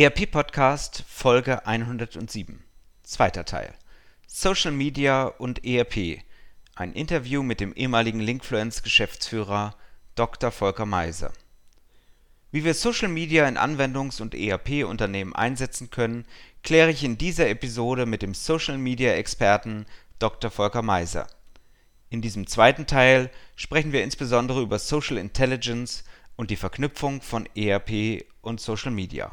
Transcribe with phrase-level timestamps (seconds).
[0.00, 2.62] ERP Podcast Folge 107.
[3.02, 3.74] Zweiter Teil.
[4.28, 6.20] Social Media und ERP.
[6.76, 9.74] Ein Interview mit dem ehemaligen Linkfluence Geschäftsführer
[10.14, 10.52] Dr.
[10.52, 11.32] Volker Meise.
[12.52, 16.26] Wie wir Social Media in Anwendungs- und ERP-Unternehmen einsetzen können,
[16.62, 19.84] kläre ich in dieser Episode mit dem Social Media Experten
[20.20, 20.52] Dr.
[20.52, 21.26] Volker Meise.
[22.08, 26.04] In diesem zweiten Teil sprechen wir insbesondere über Social Intelligence
[26.36, 29.32] und die Verknüpfung von ERP und Social Media.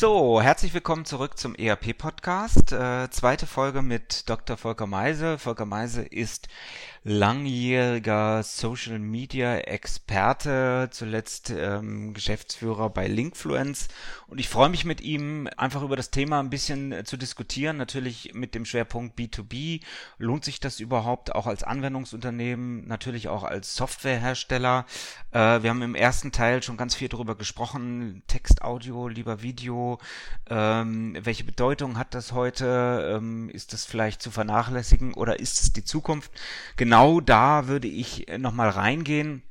[0.00, 2.72] So, herzlich willkommen zurück zum ERP-Podcast.
[2.72, 4.56] Äh, zweite Folge mit Dr.
[4.56, 5.36] Volker Meise.
[5.36, 6.48] Volker Meise ist
[7.02, 13.88] langjähriger Social Media Experte, zuletzt ähm, Geschäftsführer bei Linkfluence.
[14.26, 17.78] Und ich freue mich mit ihm einfach über das Thema ein bisschen äh, zu diskutieren.
[17.78, 19.80] Natürlich mit dem Schwerpunkt B2B.
[20.18, 24.84] Lohnt sich das überhaupt auch als Anwendungsunternehmen, natürlich auch als Softwarehersteller?
[25.30, 28.22] Äh, wir haben im ersten Teil schon ganz viel darüber gesprochen.
[28.26, 29.98] Text, Audio, lieber Video.
[30.50, 33.16] Ähm, welche Bedeutung hat das heute?
[33.16, 36.30] Ähm, ist das vielleicht zu vernachlässigen oder ist es die Zukunft?
[36.76, 39.44] Genau genau da würde ich äh, nochmal reingehen.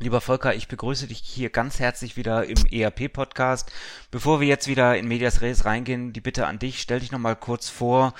[0.00, 3.70] Lieber Volker, ich begrüße dich hier ganz herzlich wieder im ERP-Podcast.
[4.10, 7.36] Bevor wir jetzt wieder in Medias Res reingehen, die Bitte an dich, stell dich nochmal
[7.36, 8.12] kurz vor.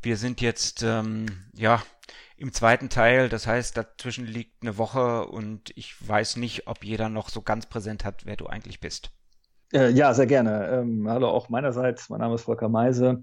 [0.00, 1.82] Wir sind jetzt, ähm, ja,
[2.38, 7.10] im zweiten Teil, das heißt, dazwischen liegt eine Woche und ich weiß nicht, ob jeder
[7.10, 9.10] noch so ganz präsent hat, wer du eigentlich bist.
[9.74, 10.68] Äh, ja, sehr gerne.
[10.68, 13.22] Ähm, hallo auch meinerseits, mein Name ist Volker Meise.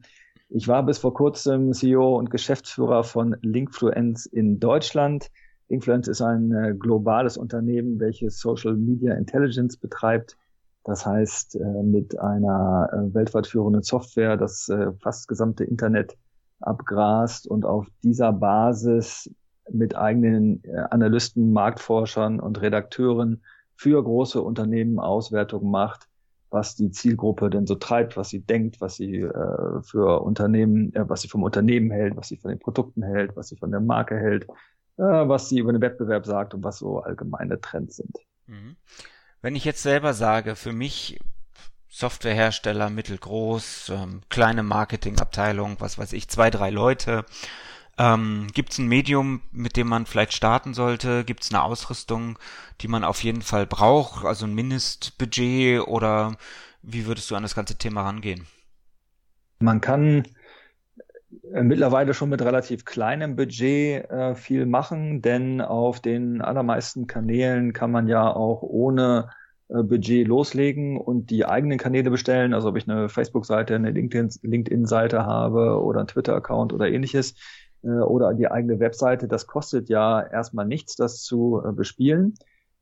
[0.54, 5.32] Ich war bis vor kurzem CEO und Geschäftsführer von Linkfluence in Deutschland.
[5.70, 10.36] Linkfluence ist ein äh, globales Unternehmen, welches Social Media Intelligence betreibt.
[10.84, 14.70] Das heißt, äh, mit einer äh, weltweit führenden Software das
[15.00, 16.18] fast gesamte Internet
[16.60, 19.34] abgrast und auf dieser Basis
[19.72, 23.42] mit eigenen Analysten, Marktforschern und Redakteuren
[23.76, 26.11] für große Unternehmen Auswertungen macht
[26.52, 31.10] was die Zielgruppe denn so treibt, was sie denkt, was sie äh, für Unternehmen, äh,
[31.10, 33.80] was sie vom Unternehmen hält, was sie von den Produkten hält, was sie von der
[33.80, 34.44] Marke hält,
[34.98, 38.16] äh, was sie über den Wettbewerb sagt und was so allgemeine Trends sind.
[38.48, 38.76] Mhm.
[39.42, 41.20] Wenn ich jetzt selber sage, für mich
[41.90, 47.26] Softwarehersteller mittelgroß, ähm, kleine Marketingabteilung, was weiß ich, zwei, drei Leute,
[47.98, 51.24] ähm, Gibt es ein Medium, mit dem man vielleicht starten sollte?
[51.24, 52.40] Gibt es eine Ausrüstung,
[52.82, 54.26] die man auf jeden Fall braucht?
[54.26, 56.38] Also ein Mindestbudget oder
[56.82, 58.48] wie würdest du an das ganze Thema rangehen?
[59.60, 60.24] Man kann
[61.54, 67.74] äh, mittlerweile schon mit relativ kleinem Budget äh, viel machen, denn auf den allermeisten Kanälen
[67.74, 69.30] kann man ja auch ohne
[69.68, 72.54] äh, Budget loslegen und die eigenen Kanäle bestellen.
[72.54, 77.36] Also ob ich eine Facebook-Seite, eine LinkedIn-Seite habe oder einen Twitter-Account oder ähnliches äh,
[77.90, 82.36] oder die eigene Webseite, das kostet ja erstmal nichts, das zu äh, bespielen.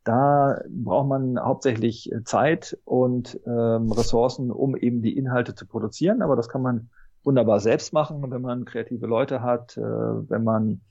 [0.03, 6.21] Da braucht man hauptsächlich äh, Zeit und ähm, Ressourcen, um eben die Inhalte zu produzieren.
[6.21, 6.89] Aber das kann man
[7.23, 10.81] wunderbar selbst machen, wenn man kreative Leute hat, äh, wenn man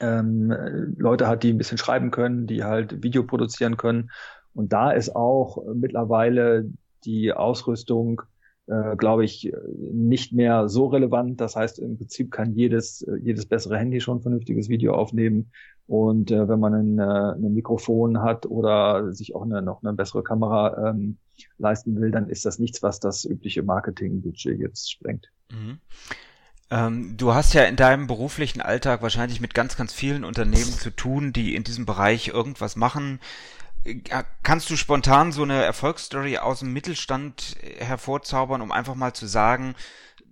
[0.00, 0.52] ähm,
[0.96, 4.10] Leute hat, die ein bisschen schreiben können, die halt Video produzieren können.
[4.54, 6.70] Und da ist auch mittlerweile
[7.04, 8.22] die Ausrüstung
[8.66, 9.52] äh, glaube ich,
[9.92, 11.40] nicht mehr so relevant.
[11.40, 15.50] Das heißt, im Prinzip kann jedes, jedes bessere Handy schon vernünftiges Video aufnehmen.
[15.86, 19.92] Und äh, wenn man ein, äh, ein Mikrofon hat oder sich auch eine, noch eine
[19.92, 21.18] bessere Kamera ähm,
[21.58, 25.30] leisten will, dann ist das nichts, was das übliche Marketingbudget jetzt sprengt.
[25.50, 25.78] Mhm.
[26.70, 30.90] Ähm, du hast ja in deinem beruflichen Alltag wahrscheinlich mit ganz, ganz vielen Unternehmen zu
[30.90, 33.20] tun, die in diesem Bereich irgendwas machen.
[34.42, 39.74] Kannst du spontan so eine Erfolgsstory aus dem Mittelstand hervorzaubern, um einfach mal zu sagen,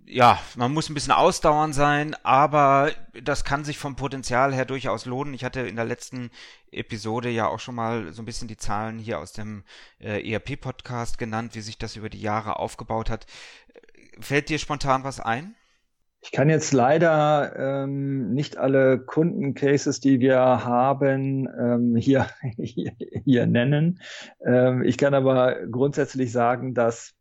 [0.05, 5.05] ja, man muss ein bisschen ausdauernd sein, aber das kann sich vom Potenzial her durchaus
[5.05, 5.33] lohnen.
[5.33, 6.31] Ich hatte in der letzten
[6.71, 9.63] Episode ja auch schon mal so ein bisschen die Zahlen hier aus dem
[9.99, 13.25] äh, ERP-Podcast genannt, wie sich das über die Jahre aufgebaut hat.
[14.19, 15.55] Fällt dir spontan was ein?
[16.23, 22.27] Ich kann jetzt leider ähm, nicht alle Kundencases, die wir haben, ähm, hier,
[22.57, 22.91] hier,
[23.25, 23.99] hier nennen.
[24.45, 27.15] Ähm, ich kann aber grundsätzlich sagen, dass,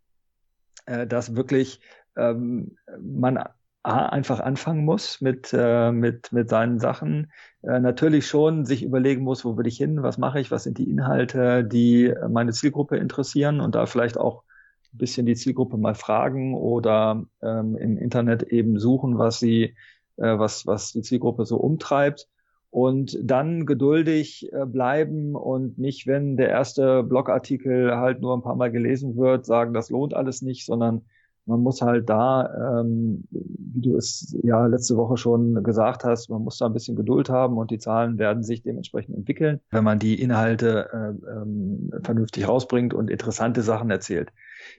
[0.85, 1.81] äh, dass wirklich
[2.15, 3.43] ähm, man
[3.83, 7.33] einfach anfangen muss mit, äh, mit, mit seinen Sachen.
[7.63, 10.77] Äh, natürlich schon sich überlegen muss, wo will ich hin, was mache ich, was sind
[10.77, 14.43] die Inhalte, die meine Zielgruppe interessieren und da vielleicht auch
[14.93, 19.75] ein bisschen die Zielgruppe mal fragen oder ähm, im Internet eben suchen, was sie,
[20.17, 22.29] äh, was, was die Zielgruppe so umtreibt.
[22.71, 28.55] Und dann geduldig äh, bleiben und nicht, wenn der erste Blogartikel halt nur ein paar
[28.55, 31.03] Mal gelesen wird, sagen, das lohnt alles nicht, sondern
[31.47, 36.43] man muss halt da, ähm, wie du es ja letzte Woche schon gesagt hast, man
[36.43, 39.99] muss da ein bisschen Geduld haben und die Zahlen werden sich dementsprechend entwickeln, wenn man
[39.99, 44.31] die Inhalte äh, ähm, vernünftig rausbringt und interessante Sachen erzählt.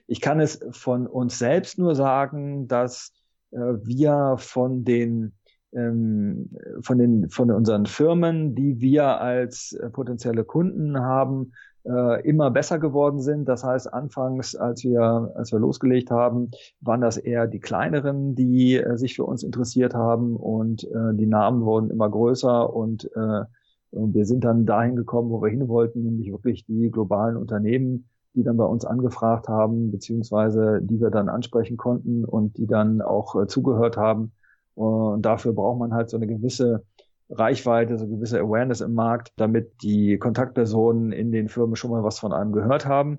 [0.06, 3.12] Ich kann es von uns selbst nur sagen, dass
[3.50, 5.32] äh, wir von den
[5.72, 6.50] ähm,
[6.82, 11.52] von den von unseren Firmen, die wir als äh, potenzielle Kunden haben,
[11.84, 13.46] äh, immer besser geworden sind.
[13.48, 16.50] Das heißt, anfangs, als wir, als wir losgelegt haben,
[16.80, 21.26] waren das eher die kleineren, die äh, sich für uns interessiert haben und äh, die
[21.26, 23.44] Namen wurden immer größer und, äh,
[23.90, 28.08] und wir sind dann dahin gekommen, wo wir hin wollten, nämlich wirklich die globalen Unternehmen,
[28.34, 33.02] die dann bei uns angefragt haben, beziehungsweise die wir dann ansprechen konnten und die dann
[33.02, 34.32] auch äh, zugehört haben.
[34.74, 36.84] Und dafür braucht man halt so eine gewisse
[37.28, 42.18] Reichweite, so gewisse Awareness im Markt, damit die Kontaktpersonen in den Firmen schon mal was
[42.18, 43.18] von einem gehört haben.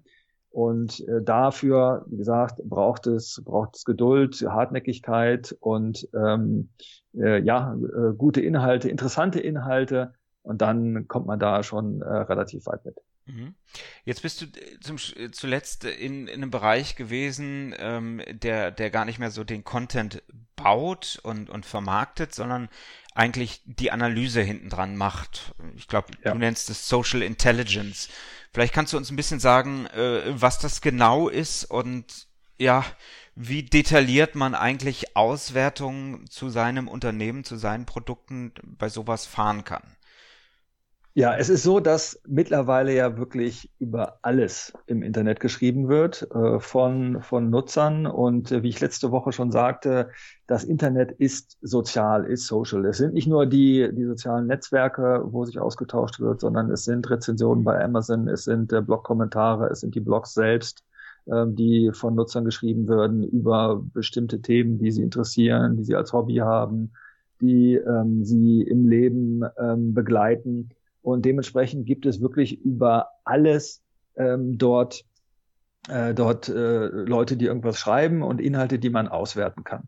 [0.50, 6.70] Und äh, dafür, wie gesagt, braucht es, braucht es Geduld, Hartnäckigkeit und ähm,
[7.16, 10.14] äh, ja, äh, gute Inhalte, interessante Inhalte.
[10.44, 12.98] Und dann kommt man da schon äh, relativ weit mit.
[13.26, 13.56] Mhm.
[14.04, 18.90] Jetzt bist du äh, zum, äh, zuletzt in, in einem Bereich gewesen, ähm, der, der
[18.90, 20.24] gar nicht mehr so den Content
[20.56, 22.70] baut und, und vermarktet, sondern
[23.16, 25.54] eigentlich die Analyse hinten dran macht.
[25.76, 26.32] Ich glaube, ja.
[26.32, 28.10] du nennst es Social Intelligence.
[28.52, 32.28] Vielleicht kannst du uns ein bisschen sagen, äh, was das genau ist und
[32.58, 32.86] ja,
[33.36, 39.84] wie detailliert man eigentlich Auswertungen zu seinem Unternehmen, zu seinen Produkten bei sowas fahren kann.
[41.16, 46.60] Ja, es ist so, dass mittlerweile ja wirklich über alles im Internet geschrieben wird äh,
[46.60, 48.08] von, von Nutzern.
[48.08, 50.10] Und äh, wie ich letzte Woche schon sagte,
[50.48, 52.84] das Internet ist sozial, ist social.
[52.86, 57.08] Es sind nicht nur die, die sozialen Netzwerke, wo sich ausgetauscht wird, sondern es sind
[57.08, 60.84] Rezensionen bei Amazon, es sind äh, Blogkommentare, es sind die Blogs selbst,
[61.28, 66.12] äh, die von Nutzern geschrieben werden über bestimmte Themen, die sie interessieren, die sie als
[66.12, 66.94] Hobby haben,
[67.40, 70.72] die ähm, sie im Leben ähm, begleiten.
[71.04, 73.84] Und dementsprechend gibt es wirklich über alles
[74.16, 75.06] ähm, dort
[75.90, 79.84] äh, dort äh, Leute, die irgendwas schreiben und Inhalte, die man auswerten kann.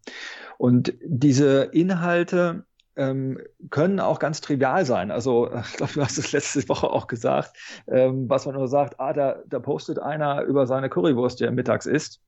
[0.58, 2.66] Und diese Inhalte
[2.98, 3.40] ähm,
[3.70, 5.12] können auch ganz trivial sein.
[5.12, 7.56] Also ich glaube, du hast es letzte Woche auch gesagt,
[7.88, 11.52] ähm, was man nur sagt, ah, da, da postet einer über seine Currywurst, die er
[11.52, 12.22] mittags isst.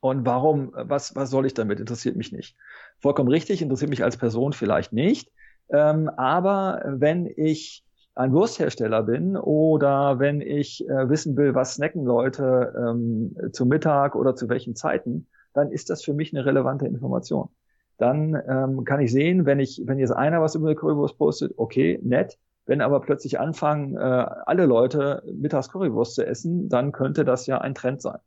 [0.00, 1.80] Und warum, was, was soll ich damit?
[1.80, 2.54] Interessiert mich nicht.
[2.98, 5.32] Vollkommen richtig, interessiert mich als Person vielleicht nicht.
[5.70, 7.85] Ähm, aber wenn ich
[8.16, 14.16] ein Wursthersteller bin oder wenn ich äh, wissen will, was snacken Leute ähm, zu Mittag
[14.16, 17.48] oder zu welchen Zeiten, dann ist das für mich eine relevante Information.
[17.98, 21.52] Dann ähm, kann ich sehen, wenn ich, wenn jetzt einer was über eine Currywurst postet,
[21.56, 22.38] okay, nett.
[22.64, 27.58] Wenn aber plötzlich anfangen, äh, alle Leute mittags Currywurst zu essen, dann könnte das ja
[27.58, 28.18] ein Trend sein.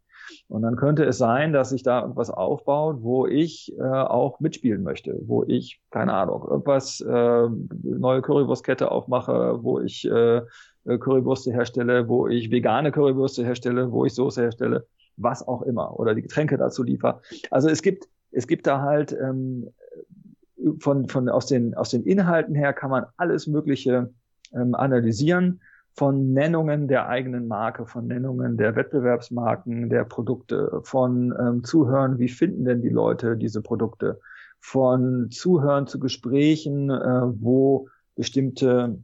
[0.48, 4.84] Und dann könnte es sein, dass sich da irgendwas aufbaut, wo ich äh, auch mitspielen
[4.84, 7.48] möchte, wo ich, keine Ahnung, irgendwas, äh,
[7.84, 10.42] neue Currywurstkette aufmache, wo ich äh,
[10.86, 16.16] Currywürste herstelle, wo ich vegane Currywürste herstelle, wo ich Soße herstelle, was auch immer, oder
[16.16, 17.22] die Getränke dazu liefer.
[17.52, 19.70] Also es gibt, es gibt da halt ähm,
[20.80, 24.14] von, von aus den, aus den Inhalten her kann man alles Mögliche
[24.54, 25.62] ähm, analysieren
[26.00, 32.30] von Nennungen der eigenen Marke, von Nennungen der Wettbewerbsmarken, der Produkte, von ähm, Zuhören, wie
[32.30, 34.22] finden denn die Leute diese Produkte,
[34.62, 39.00] von Zuhören zu Gesprächen, äh, wo bestimmte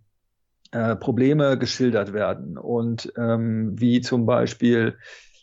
[0.72, 2.58] äh, Probleme geschildert werden.
[2.58, 4.96] Und ähm, wie zum Beispiel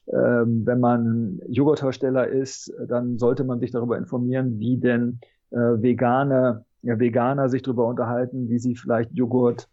[0.07, 6.65] ähm, wenn man Joghurthersteller ist, dann sollte man sich darüber informieren, wie denn äh, Veganer
[7.51, 9.69] sich darüber unterhalten, wie sie vielleicht Joghurt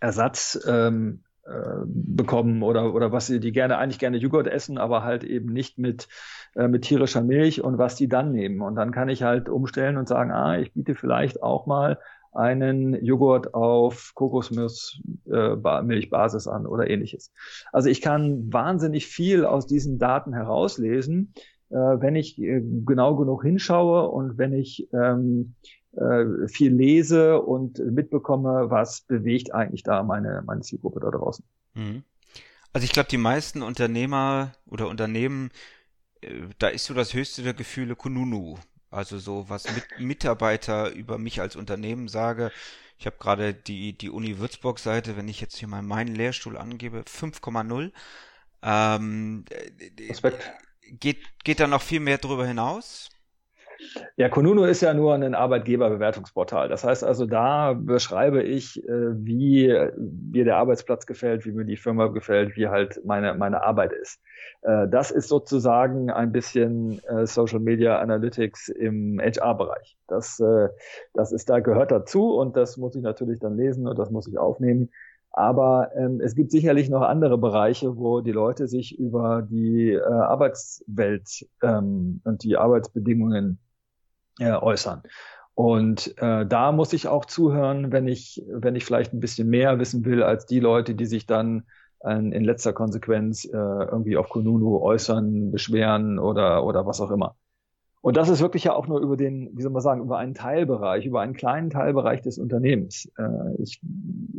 [0.00, 5.04] Ersatz ähm, äh, bekommen oder, oder was sie, die gerne, eigentlich gerne Joghurt essen, aber
[5.04, 6.08] halt eben nicht mit,
[6.54, 8.60] äh, mit tierischer Milch und was die dann nehmen.
[8.60, 11.98] Und dann kann ich halt umstellen und sagen, ah, ich biete vielleicht auch mal
[12.32, 17.32] einen Joghurt auf Kokosmilchbasis äh, an oder ähnliches.
[17.72, 21.34] Also ich kann wahnsinnig viel aus diesen Daten herauslesen,
[21.70, 25.54] äh, wenn ich äh, genau genug hinschaue und wenn ich ähm,
[25.96, 31.44] äh, viel lese und mitbekomme, was bewegt eigentlich da meine, meine Zielgruppe da draußen.
[31.74, 32.04] Mhm.
[32.72, 35.50] Also ich glaube, die meisten Unternehmer oder Unternehmen,
[36.20, 38.58] äh, da ist so das höchste der Gefühle Kununu.
[38.90, 42.52] Also so was mit Mitarbeiter über mich als Unternehmen sage.
[42.98, 47.00] Ich habe gerade die, die Uni Würzburg-Seite, wenn ich jetzt hier mal meinen Lehrstuhl angebe,
[47.00, 47.92] 5,0.
[48.62, 49.44] Ähm,
[49.98, 50.52] Respekt.
[50.82, 53.08] Geht, geht da noch viel mehr drüber hinaus?
[54.16, 56.68] Ja, Konuno ist ja nur ein Arbeitgeberbewertungsportal.
[56.68, 59.68] Das heißt also, da beschreibe ich, äh, wie
[59.98, 64.20] mir der Arbeitsplatz gefällt, wie mir die Firma gefällt, wie halt meine, meine Arbeit ist.
[64.62, 69.96] Äh, das ist sozusagen ein bisschen äh, Social Media Analytics im HR-Bereich.
[70.08, 70.42] Das,
[71.14, 74.26] das ist da gehört dazu und das muss ich natürlich dann lesen und das muss
[74.26, 74.90] ich aufnehmen.
[75.32, 80.02] Aber ähm, es gibt sicherlich noch andere Bereiche, wo die Leute sich über die äh,
[80.02, 83.60] Arbeitswelt ähm, und die Arbeitsbedingungen
[84.38, 85.02] äh, äußern.
[85.54, 89.78] Und äh, da muss ich auch zuhören, wenn ich, wenn ich vielleicht ein bisschen mehr
[89.78, 91.64] wissen will als die Leute, die sich dann
[92.00, 97.36] äh, in letzter Konsequenz äh, irgendwie auf Kununu äußern, beschweren oder, oder was auch immer.
[98.02, 100.32] Und das ist wirklich ja auch nur über den, wie soll man sagen, über einen
[100.32, 103.10] Teilbereich, über einen kleinen Teilbereich des Unternehmens.
[103.18, 103.82] Äh, ich,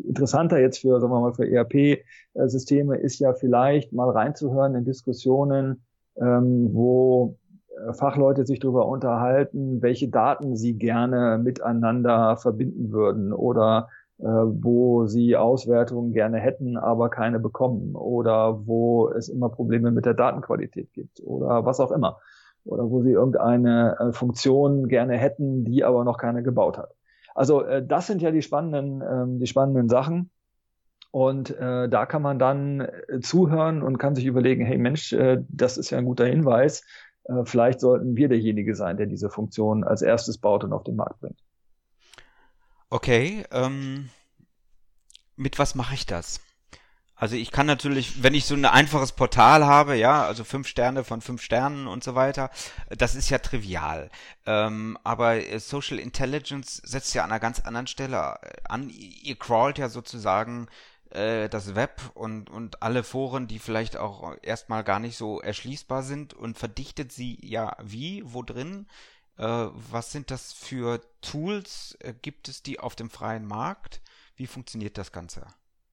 [0.08, 5.84] interessanter jetzt für, sagen wir mal, für ERP-Systeme ist ja vielleicht mal reinzuhören in Diskussionen,
[6.20, 7.38] ähm, wo
[7.94, 15.36] Fachleute sich darüber unterhalten, welche Daten sie gerne miteinander verbinden würden oder äh, wo sie
[15.36, 21.22] Auswertungen gerne hätten, aber keine bekommen oder wo es immer Probleme mit der Datenqualität gibt
[21.24, 22.20] oder was auch immer
[22.66, 26.94] oder wo sie irgendeine äh, Funktion gerne hätten, die aber noch keiner gebaut hat.
[27.34, 30.30] Also äh, das sind ja die spannenden, äh, die spannenden Sachen.
[31.12, 35.44] Und äh, da kann man dann äh, zuhören und kann sich überlegen, hey Mensch, äh,
[35.50, 36.86] das ist ja ein guter Hinweis.
[37.32, 40.96] Äh, vielleicht sollten wir derjenige sein, der diese Funktion als erstes baut und auf den
[40.96, 41.40] Markt bringt.
[42.90, 44.10] Okay, ähm,
[45.36, 46.42] mit was mache ich das?
[47.16, 51.04] Also ich kann natürlich, wenn ich so ein einfaches Portal habe, ja, also fünf Sterne
[51.04, 52.50] von fünf Sternen und so weiter,
[52.90, 54.10] das ist ja trivial.
[54.48, 58.90] Ähm, aber Social Intelligence setzt ja an einer ganz anderen Stelle an.
[58.90, 60.68] Ihr crawlt ja sozusagen
[61.16, 66.04] äh, das Web und, und alle Foren, die vielleicht auch erstmal gar nicht so erschließbar
[66.04, 68.88] sind und verdichtet sie ja wie, wo drin?
[69.38, 71.98] Äh, was sind das für Tools?
[72.00, 74.02] Äh, gibt es die auf dem freien Markt?
[74.36, 75.46] Wie funktioniert das Ganze?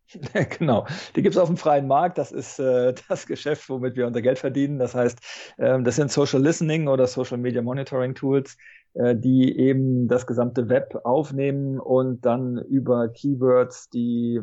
[0.59, 2.19] genau, die gibt es auf dem freien Markt.
[2.19, 4.79] Das ist äh, das Geschäft, womit wir unser Geld verdienen.
[4.79, 5.19] Das heißt,
[5.59, 8.57] ähm, das sind Social Listening oder Social Media Monitoring Tools,
[8.95, 14.41] äh, die eben das gesamte Web aufnehmen und dann über Keywords die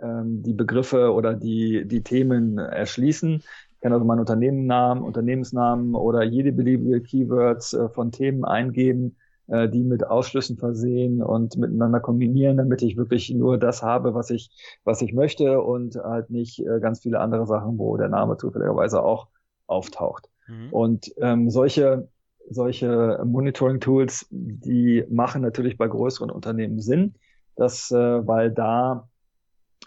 [0.00, 3.42] ähm, die Begriffe oder die, die Themen erschließen.
[3.72, 9.16] Ich kann also meinen Unternehmensnamen, Unternehmensnamen oder jede beliebige Keywords äh, von Themen eingeben,
[9.48, 14.30] äh, die mit Ausschlüssen versehen und miteinander kombinieren, damit ich wirklich nur das habe, was
[14.30, 14.50] ich,
[14.84, 19.02] was ich möchte und halt nicht äh, ganz viele andere Sachen, wo der Name zufälligerweise
[19.02, 19.28] auch
[19.66, 20.28] auftaucht.
[20.48, 20.72] Mhm.
[20.72, 22.08] Und ähm, solche
[22.48, 27.14] solche Monitoring-Tools, die machen natürlich bei größeren Unternehmen Sinn,
[27.56, 29.08] dass, äh, weil da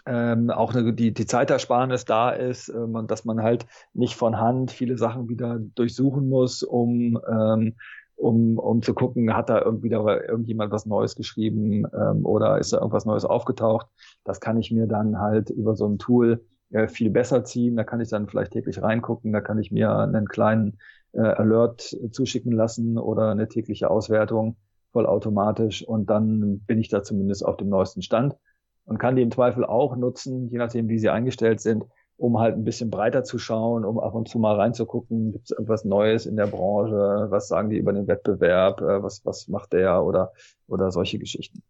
[0.06, 4.70] ähm, auch eine, die, die Zeitersparnis da ist, ähm, dass man halt nicht von Hand
[4.70, 7.74] viele Sachen wieder durchsuchen muss, um, ähm,
[8.16, 12.72] um, um zu gucken, hat da irgendwie da irgendjemand was Neues geschrieben ähm, oder ist
[12.72, 13.86] da irgendwas Neues aufgetaucht.
[14.24, 17.76] Das kann ich mir dann halt über so ein Tool äh, viel besser ziehen.
[17.76, 20.78] Da kann ich dann vielleicht täglich reingucken, da kann ich mir einen kleinen
[21.12, 24.56] äh, Alert zuschicken lassen oder eine tägliche Auswertung
[24.92, 28.36] vollautomatisch und dann bin ich da zumindest auf dem neuesten Stand
[28.84, 31.84] und kann die im Zweifel auch nutzen, je nachdem, wie sie eingestellt sind,
[32.16, 35.50] um halt ein bisschen breiter zu schauen, um ab und zu mal reinzugucken, gibt es
[35.52, 39.72] irgendwas Neues in der Branche, was sagen die über den Wettbewerb, äh, was, was macht
[39.72, 40.32] der oder,
[40.68, 41.62] oder solche Geschichten.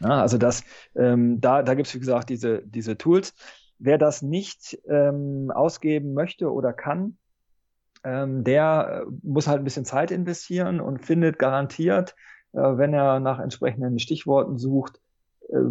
[0.00, 0.64] Ja, also das,
[0.96, 3.34] ähm, da, da gibt es, wie gesagt, diese, diese Tools.
[3.78, 7.16] Wer das nicht ähm, ausgeben möchte oder kann,
[8.04, 12.16] ähm, der muss halt ein bisschen Zeit investieren und findet garantiert,
[12.52, 15.00] äh, wenn er nach entsprechenden Stichworten sucht, äh,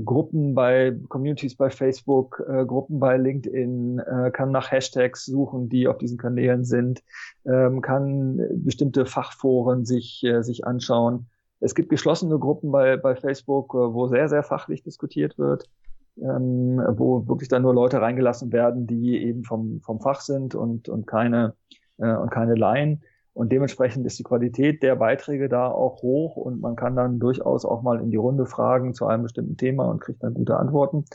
[0.06, 5.88] Gruppen bei Communities bei Facebook, äh, Gruppen bei LinkedIn, äh, kann nach Hashtags suchen, die
[5.88, 7.04] auf diesen Kanälen sind,
[7.46, 11.28] ähm, kann bestimmte Fachforen sich, äh, sich anschauen.
[11.60, 15.70] Es gibt geschlossene Gruppen bei, bei Facebook, äh, wo sehr, sehr fachlich diskutiert wird,
[16.18, 20.90] ähm, wo wirklich dann nur Leute reingelassen werden, die eben vom, vom Fach sind und,
[20.90, 21.56] und keine,
[21.98, 23.04] äh, und keine Laien.
[23.34, 27.64] Und dementsprechend ist die Qualität der Beiträge da auch hoch und man kann dann durchaus
[27.66, 31.06] auch mal in die Runde fragen zu einem bestimmten Thema und kriegt dann gute Antworten.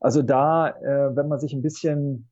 [0.00, 2.28] Also da, äh, wenn man sich ein bisschen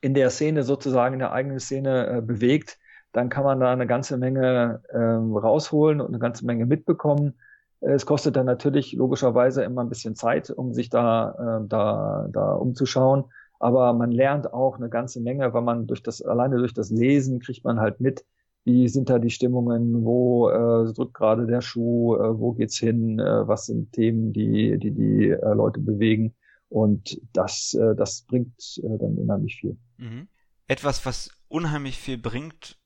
[0.00, 2.78] in der Szene sozusagen, in der eigenen Szene äh, bewegt,
[3.12, 7.34] dann kann man da eine ganze Menge ähm, rausholen und eine ganze Menge mitbekommen.
[7.80, 12.52] Es kostet dann natürlich logischerweise immer ein bisschen Zeit, um sich da, äh, da, da
[12.54, 13.24] umzuschauen.
[13.58, 17.40] Aber man lernt auch eine ganze Menge, weil man durch das, alleine durch das Lesen
[17.40, 18.24] kriegt man halt mit,
[18.66, 23.20] wie sind da die Stimmungen, wo äh, drückt gerade der Schuh, äh, wo geht's hin,
[23.20, 26.34] äh, was sind Themen, die die, die äh, Leute bewegen.
[26.68, 29.76] Und das, äh, das bringt äh, dann unheimlich viel.
[29.98, 30.26] Mhm.
[30.66, 32.76] Etwas, was unheimlich viel bringt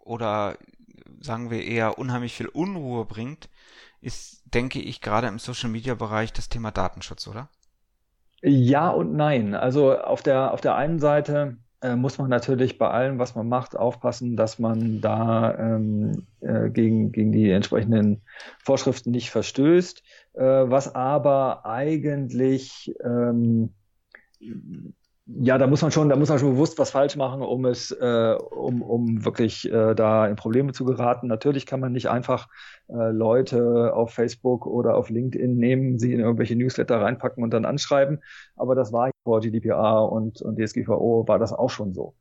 [0.00, 0.58] oder
[1.20, 3.48] sagen wir eher unheimlich viel Unruhe bringt,
[4.00, 7.48] ist, denke ich, gerade im Social Media Bereich das Thema Datenschutz, oder?
[8.42, 9.54] Ja und nein.
[9.54, 13.48] Also auf der, auf der einen Seite äh, muss man natürlich bei allem, was man
[13.48, 18.22] macht, aufpassen, dass man da ähm, äh, gegen, gegen die entsprechenden
[18.58, 20.02] Vorschriften nicht verstößt,
[20.34, 23.70] äh, was aber eigentlich ähm,
[25.38, 27.90] ja, da muss man schon, da muss man schon bewusst was falsch machen, um es,
[27.92, 31.28] äh, um, um wirklich äh, da in Probleme zu geraten.
[31.28, 32.48] Natürlich kann man nicht einfach
[32.88, 37.64] äh, Leute auf Facebook oder auf LinkedIn nehmen, sie in irgendwelche Newsletter reinpacken und dann
[37.64, 38.20] anschreiben.
[38.56, 42.14] Aber das war vor GDPR und, und DSGVO war das auch schon so.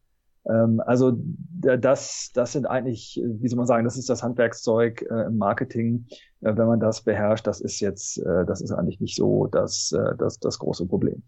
[0.49, 1.13] Ähm, also
[1.53, 6.07] das, das sind eigentlich, wie soll man sagen, das ist das Handwerkszeug äh, im Marketing.
[6.41, 9.91] Äh, wenn man das beherrscht, das ist jetzt, äh, das ist eigentlich nicht so das,
[9.91, 11.21] äh, das, das große Problem.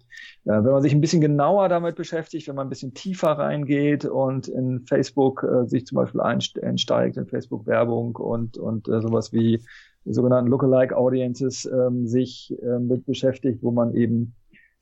[0.46, 4.06] Äh, wenn man sich ein bisschen genauer damit beschäftigt, wenn man ein bisschen tiefer reingeht
[4.06, 9.62] und in Facebook äh, sich zum Beispiel einsteigt, in Facebook-Werbung und, und sowas wie
[10.06, 14.34] sogenannten Lookalike Audiences ähm, sich mit beschäftigt, wo man eben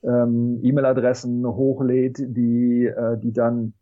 [0.03, 3.73] ähm, E-Mail-Adressen hochlädt, die, äh, die dann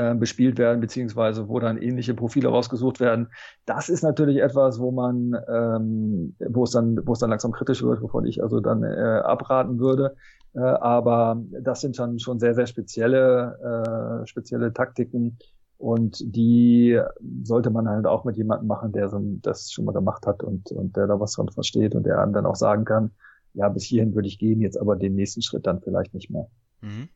[0.00, 3.28] äh, bespielt werden, beziehungsweise wo dann ähnliche Profile rausgesucht werden.
[3.66, 7.82] Das ist natürlich etwas, wo man, ähm, wo es dann, wo es dann langsam kritisch
[7.82, 10.16] wird, wovon ich also dann äh, abraten würde.
[10.54, 15.36] Äh, aber das sind schon schon sehr sehr spezielle äh, spezielle Taktiken
[15.76, 16.98] und die
[17.42, 20.72] sollte man halt auch mit jemandem machen, der so, das schon mal gemacht hat und
[20.72, 23.10] und der da was dran versteht und der einem dann auch sagen kann,
[23.52, 26.48] ja bis hierhin würde ich gehen, jetzt aber den nächsten Schritt dann vielleicht nicht mehr.
[26.80, 27.08] Mhm.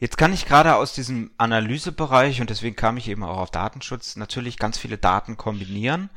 [0.00, 4.14] Jetzt kann ich gerade aus diesem Analysebereich und deswegen kam ich eben auch auf Datenschutz
[4.14, 6.08] natürlich ganz viele Daten kombinieren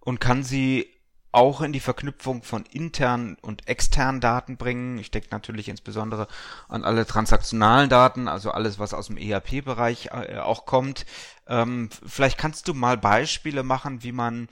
[0.00, 0.90] und kann sie
[1.32, 4.96] auch in die Verknüpfung von internen und externen Daten bringen.
[4.96, 6.28] Ich denke natürlich insbesondere
[6.66, 11.04] an alle transaktionalen Daten, also alles, was aus dem ERP-Bereich äh, auch kommt.
[11.46, 14.48] Ähm, vielleicht kannst du mal Beispiele machen, wie man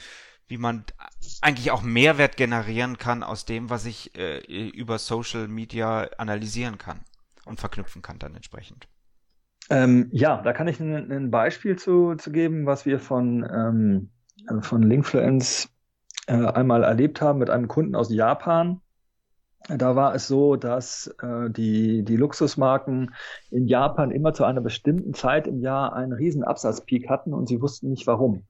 [0.47, 0.85] wie man
[1.41, 7.01] eigentlich auch Mehrwert generieren kann aus dem, was ich äh, über Social Media analysieren kann
[7.47, 8.89] und verknüpfen kann dann entsprechend.
[9.71, 14.11] Ähm, ja, da kann ich ein, ein, Beispiel zu, zu geben, was wir von, ähm,
[14.61, 15.71] von Linkfluence
[16.27, 18.81] äh, einmal erlebt haben mit einem Kunden aus Japan.
[19.67, 23.15] Da war es so, dass äh, die, die Luxusmarken
[23.51, 27.63] in Japan immer zu einer bestimmten Zeit im Jahr einen riesen Absatzpeak hatten und sie
[27.63, 28.47] wussten nicht warum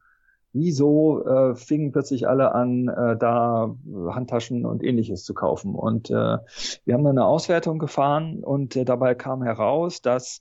[0.54, 3.74] wieso äh, fingen plötzlich alle an, äh, da
[4.08, 5.74] Handtaschen und ähnliches zu kaufen.
[5.74, 10.40] Und äh, wir haben dann eine Auswertung gefahren und äh, dabei kam heraus, dass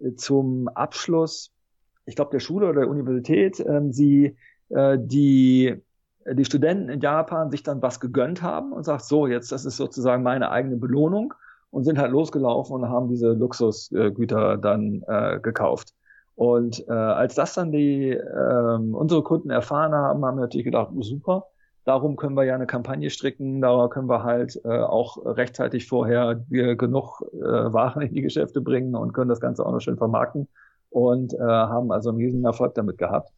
[0.00, 1.52] äh, zum Abschluss,
[2.04, 4.36] ich glaube, der Schule oder der Universität, äh, sie
[4.68, 5.80] äh, die
[6.24, 9.76] die Studenten in Japan sich dann was gegönnt haben und sagt, so, jetzt, das ist
[9.76, 11.34] sozusagen meine eigene Belohnung
[11.70, 15.94] und sind halt losgelaufen und haben diese Luxusgüter dann äh, gekauft.
[16.34, 20.90] Und äh, als das dann die ähm, unsere Kunden erfahren haben, haben wir natürlich gedacht,
[20.94, 21.46] oh, super,
[21.84, 26.36] darum können wir ja eine Kampagne stricken, da können wir halt äh, auch rechtzeitig vorher
[26.48, 30.48] genug äh, Waren in die Geschäfte bringen und können das Ganze auch noch schön vermarkten
[30.90, 33.32] und äh, haben also einen riesen Erfolg damit gehabt.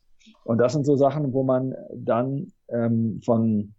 [0.45, 3.75] Und das sind so Sachen, wo man dann ähm, von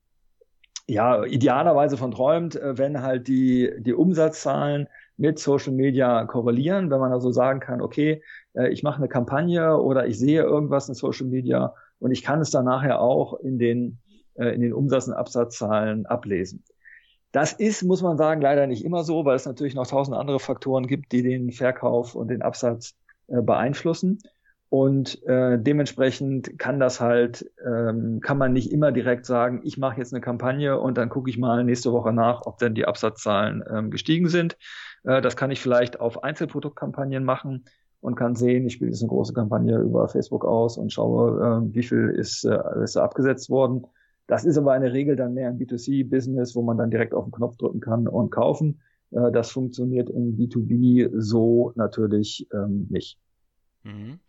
[0.88, 6.99] ja idealerweise von träumt, äh, wenn halt die die Umsatzzahlen mit Social Media korrelieren, wenn
[6.99, 8.21] man also sagen kann, okay,
[8.55, 12.41] äh, ich mache eine Kampagne oder ich sehe irgendwas in Social Media und ich kann
[12.41, 13.99] es dann nachher auch in den,
[14.35, 16.63] äh, in den Umsatz- und Absatzzahlen ablesen.
[17.31, 20.39] Das ist, muss man sagen, leider nicht immer so, weil es natürlich noch tausend andere
[20.39, 22.95] Faktoren gibt, die den Verkauf und den Absatz
[23.27, 24.19] äh, beeinflussen.
[24.69, 29.99] Und äh, dementsprechend kann das halt, ähm, kann man nicht immer direkt sagen, ich mache
[29.99, 33.63] jetzt eine Kampagne und dann gucke ich mal nächste Woche nach, ob denn die Absatzzahlen
[33.69, 34.57] ähm, gestiegen sind.
[35.03, 37.65] Äh, das kann ich vielleicht auf Einzelproduktkampagnen machen
[38.01, 41.75] und kann sehen, ich spiele jetzt eine große Kampagne über Facebook aus und schaue, äh,
[41.75, 43.88] wie viel ist, äh, ist abgesetzt worden.
[44.27, 47.31] Das ist aber eine Regel dann mehr ein B2C-Business, wo man dann direkt auf den
[47.31, 48.81] Knopf drücken kann und kaufen.
[49.12, 53.19] Äh, das funktioniert im B2B so natürlich ähm, nicht.
[53.84, 54.19] Mhm.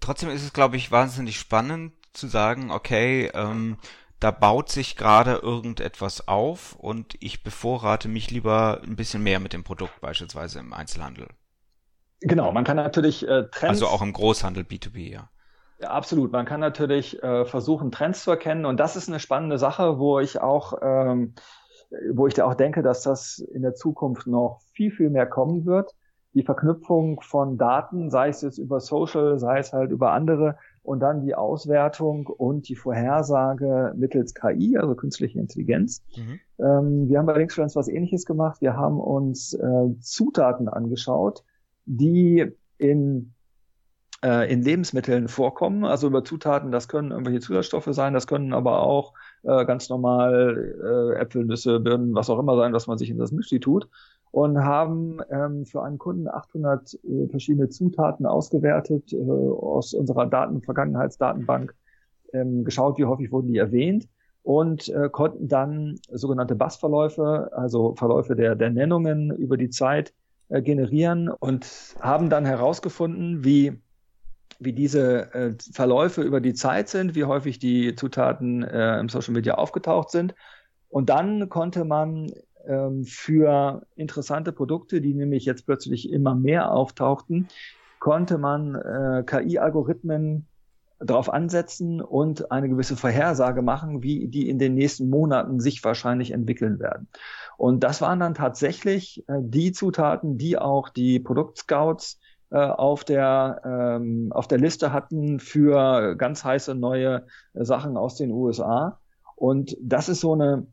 [0.00, 3.76] Trotzdem ist es, glaube ich, wahnsinnig spannend zu sagen, okay, ähm,
[4.20, 9.52] da baut sich gerade irgendetwas auf und ich bevorrate mich lieber ein bisschen mehr mit
[9.52, 11.28] dem Produkt, beispielsweise im Einzelhandel.
[12.20, 13.82] Genau, man kann natürlich äh, Trends.
[13.82, 15.30] Also auch im Großhandel B2B, ja.
[15.80, 16.32] Ja, absolut.
[16.32, 18.64] Man kann natürlich äh, versuchen, Trends zu erkennen.
[18.64, 21.34] Und das ist eine spannende Sache, wo ich auch, ähm,
[22.12, 25.66] wo ich da auch denke, dass das in der Zukunft noch viel, viel mehr kommen
[25.66, 25.94] wird.
[26.34, 31.00] Die Verknüpfung von Daten, sei es jetzt über Social, sei es halt über andere, und
[31.00, 36.02] dann die Auswertung und die Vorhersage mittels KI, also künstliche Intelligenz.
[36.16, 36.40] Mhm.
[36.58, 38.60] Ähm, wir haben bei Linksfluence was ähnliches gemacht.
[38.60, 41.44] Wir haben uns äh, Zutaten angeschaut,
[41.88, 42.46] die
[42.76, 43.32] in
[44.24, 45.84] äh, in Lebensmitteln vorkommen.
[45.84, 50.74] Also über Zutaten, das können irgendwelche Zusatzstoffe sein, das können aber auch äh, ganz normal
[50.82, 53.88] äh, Äpfel, Nüsse, Birnen, was auch immer sein, was man sich in das Müsli tut.
[54.30, 60.60] Und haben ähm, für einen Kunden 800 äh, verschiedene Zutaten ausgewertet äh, aus unserer Daten
[60.60, 61.74] Vergangenheitsdatenbank,
[62.34, 64.06] ähm, geschaut, wie häufig wurden die erwähnt
[64.42, 70.12] und äh, konnten dann sogenannte Bassverläufe, also Verläufe der, der Nennungen über die Zeit
[70.48, 71.66] äh, generieren und
[72.00, 73.80] haben dann herausgefunden, wie
[74.60, 79.34] wie diese äh, Verläufe über die Zeit sind, wie häufig die Zutaten äh, im Social
[79.34, 80.34] Media aufgetaucht sind.
[80.88, 82.32] Und dann konnte man
[82.66, 87.48] ähm, für interessante Produkte, die nämlich jetzt plötzlich immer mehr auftauchten,
[88.00, 90.46] konnte man äh, KI-Algorithmen
[91.00, 96.32] darauf ansetzen und eine gewisse Vorhersage machen, wie die in den nächsten Monaten sich wahrscheinlich
[96.32, 97.08] entwickeln werden.
[97.58, 103.60] Und das waren dann tatsächlich äh, die Zutaten, die auch die Produktscouts äh, auf der
[103.64, 109.00] ähm, auf der Liste hatten für ganz heiße neue Sachen aus den USA.
[109.34, 110.68] Und das ist so eine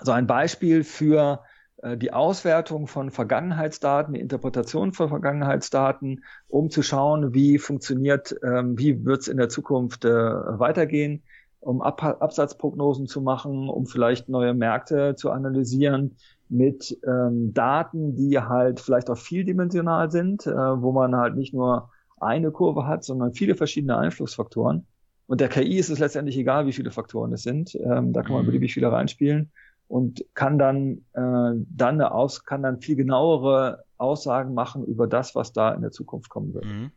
[0.00, 1.42] so ein Beispiel für
[1.82, 8.78] äh, die Auswertung von Vergangenheitsdaten, die Interpretation von Vergangenheitsdaten, um zu schauen, wie funktioniert, ähm,
[8.78, 11.22] wie wird es in der Zukunft äh, weitergehen,
[11.60, 16.16] um Ab Absatzprognosen zu machen, um vielleicht neue Märkte zu analysieren,
[16.48, 21.90] mit ähm, Daten, die halt vielleicht auch vieldimensional sind, äh, wo man halt nicht nur
[22.20, 24.86] eine Kurve hat, sondern viele verschiedene Einflussfaktoren.
[25.26, 27.74] Und der KI ist es letztendlich egal, wie viele Faktoren es sind.
[27.74, 28.46] Ähm, da kann man mhm.
[28.46, 29.50] beliebig viele reinspielen
[29.88, 35.34] und kann dann äh, dann eine aus kann dann viel genauere Aussagen machen über das,
[35.34, 36.64] was da in der Zukunft kommen wird.
[36.64, 36.92] Mhm.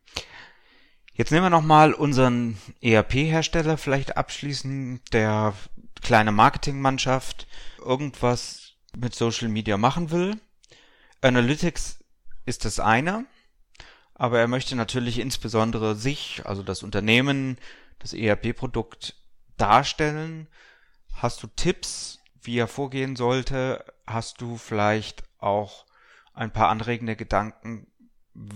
[1.21, 5.53] Jetzt nehmen wir noch mal unseren ERP-Hersteller vielleicht abschließend, der
[6.01, 7.45] kleine Marketingmannschaft,
[7.77, 10.41] irgendwas mit Social Media machen will.
[11.21, 11.99] Analytics
[12.47, 13.27] ist das eine,
[14.15, 17.59] aber er möchte natürlich insbesondere sich, also das Unternehmen,
[17.99, 19.15] das ERP-Produkt
[19.57, 20.47] darstellen.
[21.13, 23.85] Hast du Tipps, wie er vorgehen sollte?
[24.07, 25.85] Hast du vielleicht auch
[26.33, 27.85] ein paar anregende Gedanken,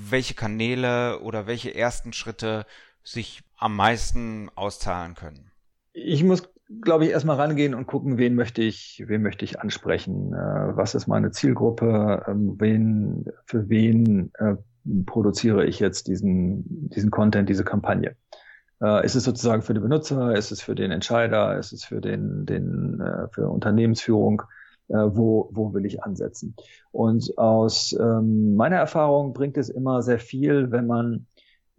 [0.10, 2.66] welche Kanäle oder welche ersten Schritte
[3.04, 5.52] sich am meisten auszahlen können?
[5.94, 6.44] Ich muss
[6.82, 10.96] glaube ich, erstmal rangehen und gucken, wen möchte ich, wen möchte ich ansprechen, äh, was
[10.96, 14.56] ist meine Zielgruppe, ähm, wen, für wen äh,
[15.06, 18.16] produziere ich jetzt diesen, diesen Content, diese Kampagne.
[18.82, 22.02] Äh, ist es sozusagen für den Benutzer, ist es für den Entscheider, ist es für
[22.02, 24.44] den, den, für Unternehmensführung,
[24.94, 26.56] wo, wo will ich ansetzen?
[26.92, 31.28] Und aus ähm, meiner Erfahrung bringt es immer sehr viel, wenn man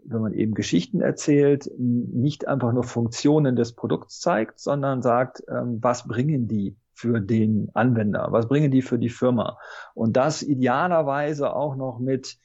[0.09, 5.79] wenn man eben Geschichten erzählt, nicht einfach nur Funktionen des Produkts zeigt, sondern sagt, ähm,
[5.81, 9.59] was bringen die für den Anwender, was bringen die für die Firma.
[9.95, 12.38] Und das idealerweise auch noch mit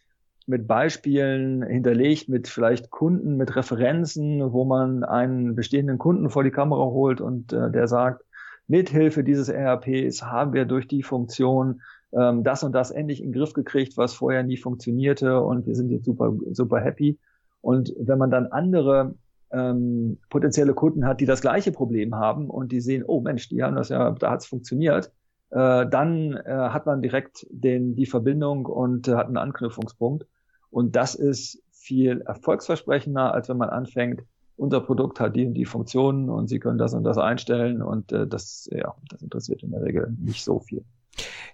[0.47, 6.51] mit Beispielen hinterlegt, mit vielleicht Kunden, mit Referenzen, wo man einen bestehenden Kunden vor die
[6.51, 8.23] Kamera holt und äh, der sagt,
[8.71, 11.81] mithilfe dieses ERPs haben wir durch die Funktion
[12.13, 15.75] ähm, das und das endlich in den Griff gekriegt, was vorher nie funktionierte und wir
[15.75, 17.19] sind jetzt super, super happy.
[17.61, 19.13] Und wenn man dann andere
[19.51, 23.61] ähm, potenzielle Kunden hat, die das gleiche Problem haben und die sehen, oh Mensch, die
[23.61, 25.11] haben das ja, da hat es funktioniert,
[25.51, 30.25] äh, dann äh, hat man direkt den, die Verbindung und äh, hat einen Anknüpfungspunkt.
[30.69, 34.23] Und das ist viel erfolgsversprechender, als wenn man anfängt,
[34.61, 38.11] unser Produkt hat die und die Funktionen und Sie können das und das einstellen und
[38.11, 40.85] äh, das, ja, das interessiert in der Regel nicht so viel.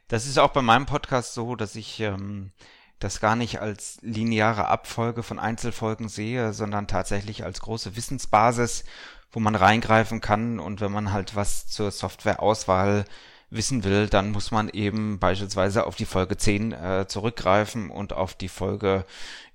[0.09, 2.51] Das ist auch bei meinem Podcast so, dass ich ähm,
[2.99, 8.83] das gar nicht als lineare Abfolge von Einzelfolgen sehe, sondern tatsächlich als große Wissensbasis,
[9.31, 13.05] wo man reingreifen kann und wenn man halt was zur Softwareauswahl
[13.49, 18.33] wissen will, dann muss man eben beispielsweise auf die Folge 10 äh, zurückgreifen und auf
[18.33, 19.05] die Folge,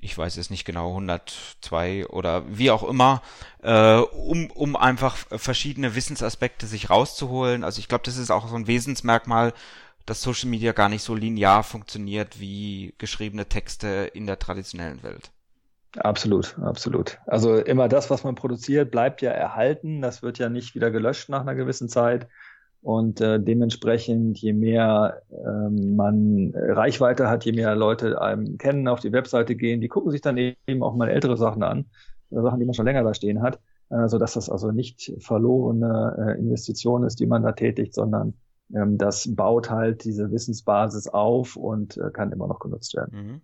[0.00, 3.22] ich weiß es nicht genau, 102 oder wie auch immer,
[3.62, 7.64] äh, um, um einfach verschiedene Wissensaspekte sich rauszuholen.
[7.64, 9.52] Also ich glaube, das ist auch so ein Wesensmerkmal
[10.06, 15.30] dass Social Media gar nicht so linear funktioniert wie geschriebene Texte in der traditionellen Welt.
[15.98, 17.18] Absolut, absolut.
[17.26, 20.00] Also immer das, was man produziert, bleibt ja erhalten.
[20.00, 22.28] Das wird ja nicht wieder gelöscht nach einer gewissen Zeit.
[22.82, 28.98] Und äh, dementsprechend, je mehr ähm, man Reichweite hat, je mehr Leute einem kennen, auf
[28.98, 31.86] die Webseite gehen, die gucken sich dann eben auch mal ältere Sachen an.
[32.30, 35.12] oder Sachen, die man schon länger da stehen hat, äh, so dass das also nicht
[35.20, 38.34] verlorene äh, Investition ist, die man da tätigt, sondern
[38.74, 43.26] ähm, das baut halt diese Wissensbasis auf und äh, kann immer noch genutzt werden.
[43.26, 43.40] Mhm.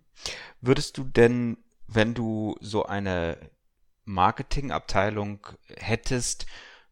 [0.59, 3.37] Würdest du denn, wenn du so eine
[4.03, 5.47] Marketingabteilung
[5.77, 6.45] hättest,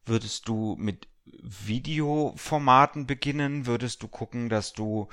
[0.06, 1.08] würdest du mit
[1.42, 3.66] Videoformaten beginnen?
[3.66, 5.08] Würdest du gucken, dass du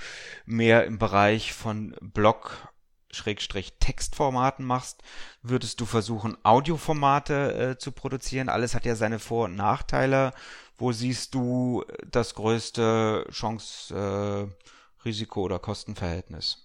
[0.46, 2.68] mehr im Bereich von Blog
[3.14, 5.02] Schrägstrich Textformaten machst,
[5.42, 8.48] würdest du versuchen, Audioformate äh, zu produzieren?
[8.48, 10.32] Alles hat ja seine Vor- und Nachteile.
[10.76, 16.63] Wo siehst du das größte Chance, äh, Risiko oder Kostenverhältnis?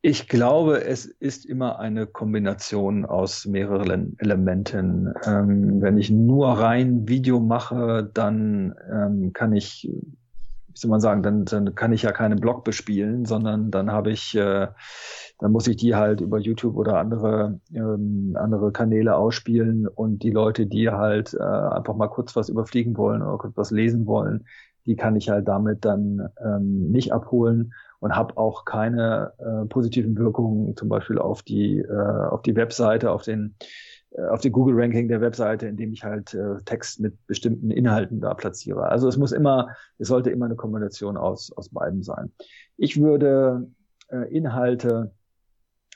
[0.00, 5.12] Ich glaube, es ist immer eine Kombination aus mehreren Elementen.
[5.24, 11.24] Ähm, wenn ich nur rein Video mache, dann ähm, kann ich, wie soll man sagen,
[11.24, 14.68] dann, dann kann ich ja keinen Blog bespielen, sondern dann habe ich, äh,
[15.40, 20.30] dann muss ich die halt über YouTube oder andere ähm, andere Kanäle ausspielen und die
[20.30, 24.46] Leute, die halt äh, einfach mal kurz was überfliegen wollen oder kurz was lesen wollen,
[24.86, 30.16] die kann ich halt damit dann ähm, nicht abholen und habe auch keine äh, positiven
[30.16, 33.56] Wirkungen zum Beispiel auf die äh, auf die Webseite, auf den
[34.10, 38.20] äh, auf die Google Ranking der Webseite, indem ich halt äh, Text mit bestimmten Inhalten
[38.20, 38.84] da platziere.
[38.88, 42.32] Also es muss immer, es sollte immer eine Kombination aus aus beiden sein.
[42.76, 43.68] Ich würde
[44.10, 45.12] äh, Inhalte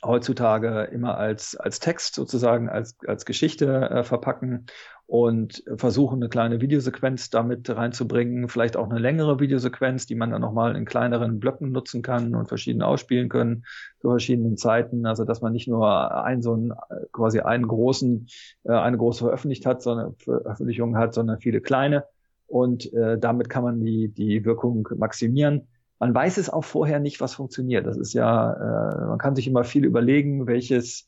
[0.04, 4.66] heutzutage immer als, als Text sozusagen, als, als Geschichte äh, verpacken
[5.06, 10.40] und versuchen, eine kleine Videosequenz damit reinzubringen, vielleicht auch eine längere Videosequenz, die man dann
[10.40, 13.64] nochmal in kleineren Blöcken nutzen kann und verschieden ausspielen können
[14.00, 15.04] zu verschiedenen Zeiten.
[15.04, 16.72] Also dass man nicht nur einen so einen,
[17.12, 18.26] quasi einen großen,
[18.64, 22.04] äh, eine große veröffentlicht hat, sondern Veröffentlichung hat, sondern viele kleine.
[22.46, 25.68] Und äh, damit kann man die, die Wirkung maximieren
[26.02, 27.86] man weiß es auch vorher nicht, was funktioniert.
[27.86, 31.06] Das ist ja, äh, man kann sich immer viel überlegen, welches,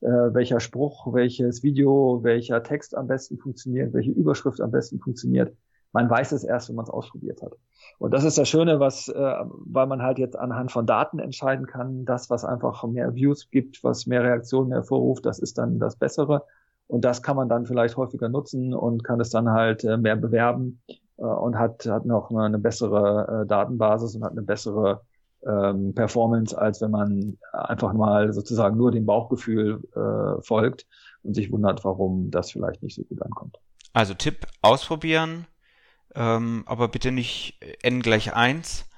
[0.00, 5.56] äh, welcher Spruch, welches Video, welcher Text am besten funktioniert, welche Überschrift am besten funktioniert.
[5.90, 7.54] Man weiß es erst, wenn man es ausprobiert hat.
[7.98, 11.66] Und das ist das Schöne, was, äh, weil man halt jetzt anhand von Daten entscheiden
[11.66, 15.96] kann, das, was einfach mehr Views gibt, was mehr Reaktionen hervorruft, das ist dann das
[15.96, 16.44] Bessere.
[16.86, 20.14] Und das kann man dann vielleicht häufiger nutzen und kann es dann halt äh, mehr
[20.14, 20.80] bewerben
[21.18, 25.02] äh, und hat, hat noch eine bessere äh, Datenbasis und hat eine bessere
[25.46, 30.86] ähm, Performance, als wenn man einfach mal sozusagen nur dem Bauchgefühl äh, folgt
[31.22, 33.58] und sich wundert, warum das vielleicht nicht so gut ankommt.
[33.92, 35.46] Also Tipp, ausprobieren,
[36.14, 38.88] ähm, aber bitte nicht n gleich eins,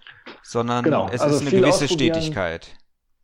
[0.43, 1.09] sondern genau.
[1.13, 2.75] es also ist eine gewisse Stetigkeit.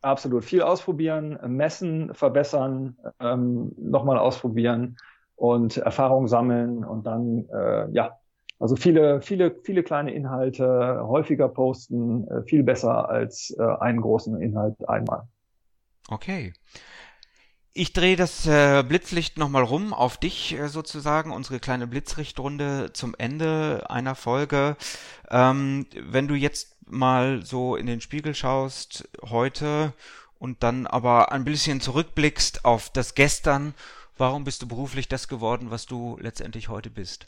[0.01, 4.97] Absolut, viel ausprobieren, messen, verbessern, ähm, nochmal ausprobieren
[5.35, 8.11] und Erfahrung sammeln und dann äh, ja
[8.59, 14.41] also viele, viele, viele kleine Inhalte häufiger posten, äh, viel besser als äh, einen großen
[14.41, 15.27] Inhalt einmal.
[16.09, 16.53] Okay.
[17.73, 23.85] Ich drehe das äh, Blitzlicht nochmal rum auf dich sozusagen, unsere kleine Blitzrichtrunde zum Ende
[23.89, 24.75] einer Folge.
[25.29, 29.93] Ähm, wenn du jetzt mal so in den Spiegel schaust heute
[30.39, 33.75] und dann aber ein bisschen zurückblickst auf das Gestern,
[34.17, 37.27] warum bist du beruflich das geworden, was du letztendlich heute bist?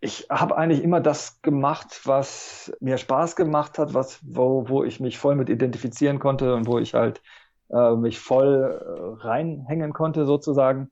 [0.00, 5.00] Ich habe eigentlich immer das gemacht, was mir Spaß gemacht hat, was wo, wo ich
[5.00, 7.20] mich voll mit identifizieren konnte und wo ich halt
[7.70, 10.90] äh, mich voll äh, reinhängen konnte sozusagen.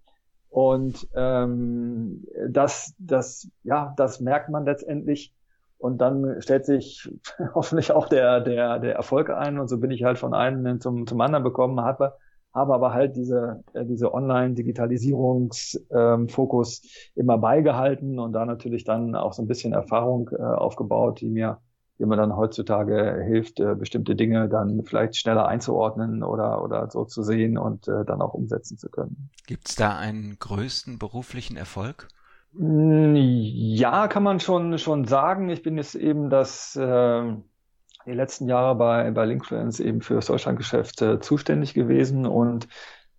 [0.49, 5.33] Und ähm, das, das, ja, das merkt man letztendlich.
[5.79, 7.11] Und dann stellt sich
[7.55, 9.59] hoffentlich auch der, der, der Erfolg ein.
[9.59, 12.15] Und so bin ich halt von einem zum, zum anderen bekommen, habe
[12.57, 19.35] habe aber halt diese, äh, diese Online-Digitalisierungsfokus ähm, immer beigehalten und da natürlich dann auch
[19.35, 21.59] so ein bisschen Erfahrung äh, aufgebaut, die mir,
[21.99, 27.05] die mir dann heutzutage hilft, äh, bestimmte Dinge dann vielleicht schneller einzuordnen oder, oder so
[27.05, 29.29] zu sehen und äh, dann auch umsetzen zu können.
[29.47, 32.09] Gibt es da einen größten beruflichen Erfolg?
[32.57, 35.51] Hm, ja, kann man schon, schon sagen.
[35.51, 37.35] Ich bin jetzt eben das, äh,
[38.07, 42.69] die letzten Jahre bei, bei Linkfluence eben für das Deutschlandgeschäft äh, zuständig gewesen und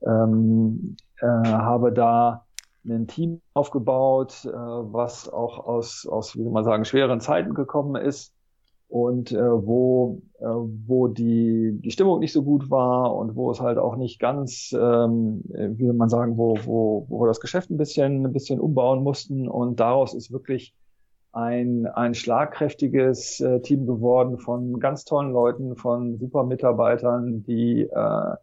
[0.06, 2.46] ähm, äh, habe da
[2.86, 8.02] ein Team aufgebaut, äh, was auch aus, aus, wie soll man sagen, schweren Zeiten gekommen
[8.02, 8.34] ist
[8.88, 13.60] und äh, wo, äh, wo die, die Stimmung nicht so gut war und wo es
[13.60, 17.70] halt auch nicht ganz, ähm, wie soll man sagen, wo, wo, wo wir das Geschäft
[17.70, 19.50] ein bisschen, ein bisschen umbauen mussten.
[19.50, 20.74] Und daraus ist wirklich
[21.38, 28.36] ein, ein schlagkräftiges äh, Team geworden von ganz tollen Leuten, von super Mitarbeitern, die, äh,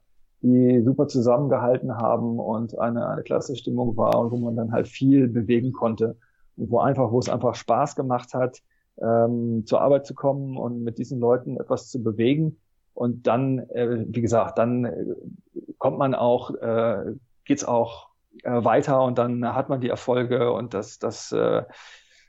[0.42, 4.87] die super zusammengehalten haben und eine, eine klasse Stimmung war und wo man dann halt
[4.87, 6.16] viel bewegen konnte
[6.57, 8.62] und wo einfach, wo es einfach Spaß gemacht hat,
[9.02, 12.61] ähm, zur Arbeit zu kommen und mit diesen Leuten etwas zu bewegen.
[12.94, 15.04] Und dann, äh, wie gesagt, dann äh,
[15.78, 18.11] kommt man auch äh, geht's auch
[18.44, 21.64] äh, weiter und dann hat man die Erfolge und das, das äh,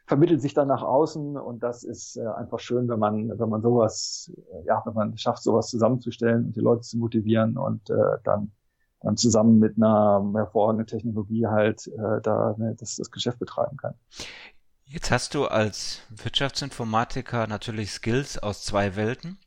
[0.05, 3.61] vermittelt sich dann nach außen und das ist äh, einfach schön, wenn man, wenn man
[3.61, 7.95] sowas, äh, ja, wenn man schafft, sowas zusammenzustellen und die Leute zu motivieren und äh,
[8.23, 8.51] dann,
[9.01, 13.95] dann zusammen mit einer hervorragenden Technologie halt äh, da ne, das, das Geschäft betreiben kann.
[14.85, 19.39] Jetzt hast du als Wirtschaftsinformatiker natürlich Skills aus zwei Welten,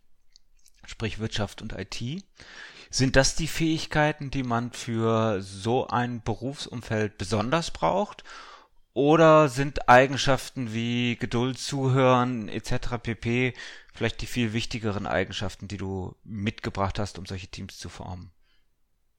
[0.84, 2.24] sprich Wirtschaft und IT.
[2.90, 8.24] Sind das die Fähigkeiten, die man für so ein Berufsumfeld besonders braucht?
[8.94, 12.98] Oder sind Eigenschaften wie Geduld, Zuhören etc.
[13.02, 13.54] pp.
[13.94, 18.30] vielleicht die viel wichtigeren Eigenschaften, die du mitgebracht hast, um solche Teams zu formen?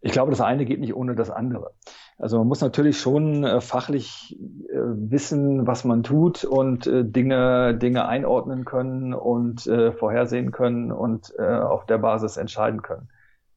[0.02, 1.72] Ich glaube, das eine geht nicht ohne das andere.
[2.18, 4.38] Also man muss natürlich schon äh, fachlich
[4.70, 10.92] äh, wissen, was man tut und äh, Dinge, Dinge einordnen können und äh, vorhersehen können
[10.92, 13.10] und äh, auf der Basis entscheiden können.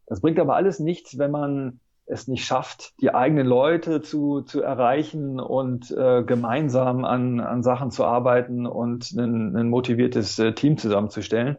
[0.07, 4.61] Das bringt aber alles nichts, wenn man es nicht schafft, die eigenen Leute zu, zu
[4.63, 10.77] erreichen und äh, gemeinsam an, an Sachen zu arbeiten und ein, ein motiviertes äh, Team
[10.77, 11.59] zusammenzustellen.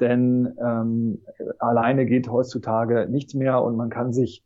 [0.00, 1.22] Denn ähm,
[1.58, 4.42] alleine geht heutzutage nichts mehr und man kann sich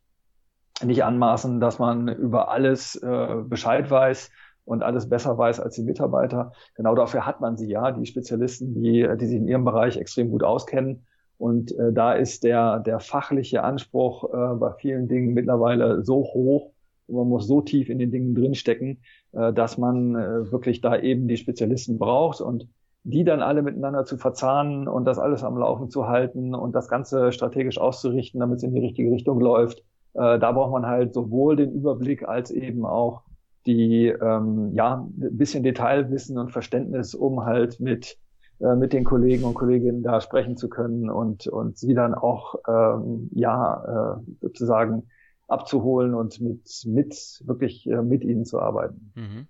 [0.84, 4.30] nicht anmaßen, dass man über alles äh, Bescheid weiß
[4.64, 6.52] und alles besser weiß als die Mitarbeiter.
[6.74, 10.30] Genau dafür hat man sie ja, die Spezialisten, die, die sich in ihrem Bereich extrem
[10.30, 11.06] gut auskennen
[11.38, 16.72] und äh, da ist der, der fachliche Anspruch äh, bei vielen Dingen mittlerweile so hoch
[17.08, 18.98] man muss so tief in den Dingen drinstecken,
[19.32, 22.68] äh, dass man äh, wirklich da eben die Spezialisten braucht und
[23.04, 26.88] die dann alle miteinander zu verzahnen und das alles am Laufen zu halten und das
[26.88, 29.78] Ganze strategisch auszurichten, damit es in die richtige Richtung läuft.
[30.14, 33.22] Äh, da braucht man halt sowohl den Überblick als eben auch
[33.66, 38.18] die ähm, ja ein bisschen Detailwissen und Verständnis, um halt mit
[38.60, 42.56] äh, mit den Kollegen und Kolleginnen da sprechen zu können und, und sie dann auch
[42.68, 45.04] ähm, ja äh, sozusagen
[45.46, 49.12] abzuholen und mit, mit wirklich äh, mit ihnen zu arbeiten.
[49.14, 49.46] Mhm.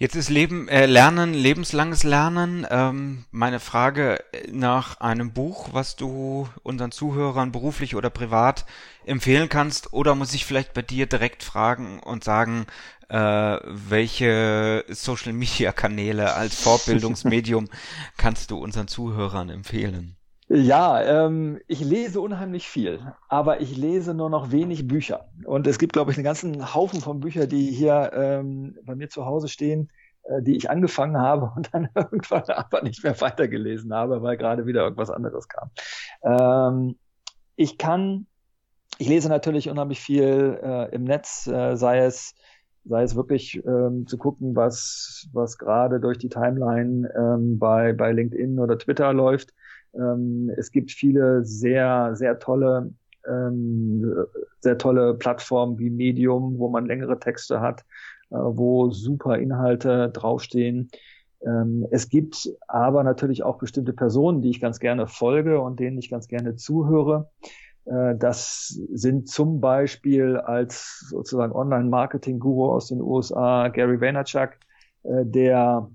[0.00, 2.64] Jetzt ist Leben, äh, Lernen, lebenslanges Lernen.
[2.70, 4.18] Ähm, meine Frage
[4.52, 8.64] nach einem Buch, was du unseren Zuhörern beruflich oder privat
[9.04, 12.66] empfehlen kannst, oder muss ich vielleicht bei dir direkt fragen und sagen,
[13.08, 17.68] äh, welche Social Media Kanäle als Vorbildungsmedium
[18.16, 20.16] kannst du unseren Zuhörern empfehlen?
[20.50, 25.28] Ja, ähm, ich lese unheimlich viel, aber ich lese nur noch wenig Bücher.
[25.44, 29.10] Und es gibt, glaube ich, einen ganzen Haufen von Büchern, die hier ähm, bei mir
[29.10, 29.90] zu Hause stehen,
[30.22, 34.64] äh, die ich angefangen habe und dann irgendwann aber nicht mehr weitergelesen habe, weil gerade
[34.64, 35.70] wieder irgendwas anderes kam.
[36.22, 36.98] Ähm,
[37.56, 38.26] ich kann,
[38.96, 42.34] ich lese natürlich unheimlich viel äh, im Netz, äh, sei es
[42.88, 48.12] sei es wirklich ähm, zu gucken, was, was gerade durch die Timeline ähm, bei, bei
[48.12, 49.52] LinkedIn oder Twitter läuft.
[49.94, 52.92] Ähm, es gibt viele sehr, sehr tolle,
[53.28, 54.14] ähm,
[54.60, 57.82] sehr tolle Plattformen wie Medium, wo man längere Texte hat,
[58.30, 60.90] äh, wo super Inhalte draufstehen.
[61.46, 65.98] Ähm, es gibt aber natürlich auch bestimmte Personen, die ich ganz gerne folge und denen
[65.98, 67.30] ich ganz gerne zuhöre.
[67.88, 74.50] Äh, das sind zum Beispiel als sozusagen Online-Marketing-Guru aus den USA Gary Vaynerchuk,
[75.04, 75.90] äh, der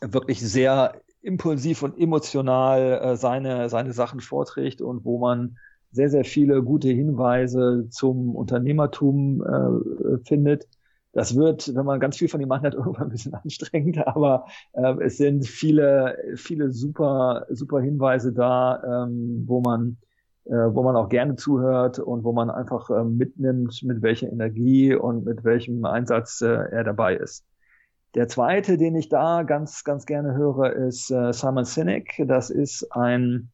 [0.00, 5.56] wirklich sehr impulsiv und emotional äh, seine, seine Sachen vorträgt und wo man
[5.90, 9.44] sehr, sehr viele gute Hinweise zum Unternehmertum
[10.24, 10.66] findet.
[11.12, 15.18] Das wird, wenn man ganz viel von ihm macht, irgendwann ein bisschen anstrengend, aber es
[15.18, 19.98] sind viele, viele super, super Hinweise da, ähm, wo man
[20.44, 25.24] wo man auch gerne zuhört und wo man einfach äh, mitnimmt, mit welcher Energie und
[25.24, 27.44] mit welchem Einsatz äh, er dabei ist.
[28.14, 32.22] Der zweite, den ich da ganz, ganz gerne höre, ist äh, Simon Sinek.
[32.26, 33.50] Das ist ein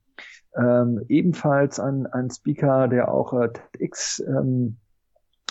[0.56, 4.76] ähm, ebenfalls ein, ein Speaker, der auch äh, TEDx ähm,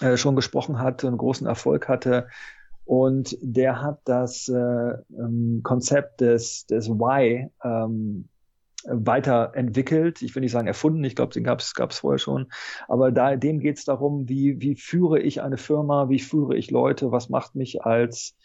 [0.01, 2.27] äh, schon gesprochen hat, einen großen Erfolg hatte.
[2.85, 4.53] Und der hat das äh,
[5.17, 8.27] ähm, Konzept des, des Why ähm,
[8.89, 10.21] weiterentwickelt.
[10.21, 12.47] Ich will nicht sagen erfunden, ich glaube, den gab es vorher schon.
[12.87, 16.71] Aber da, dem geht es darum, wie, wie führe ich eine Firma, wie führe ich
[16.71, 18.35] Leute, was macht mich als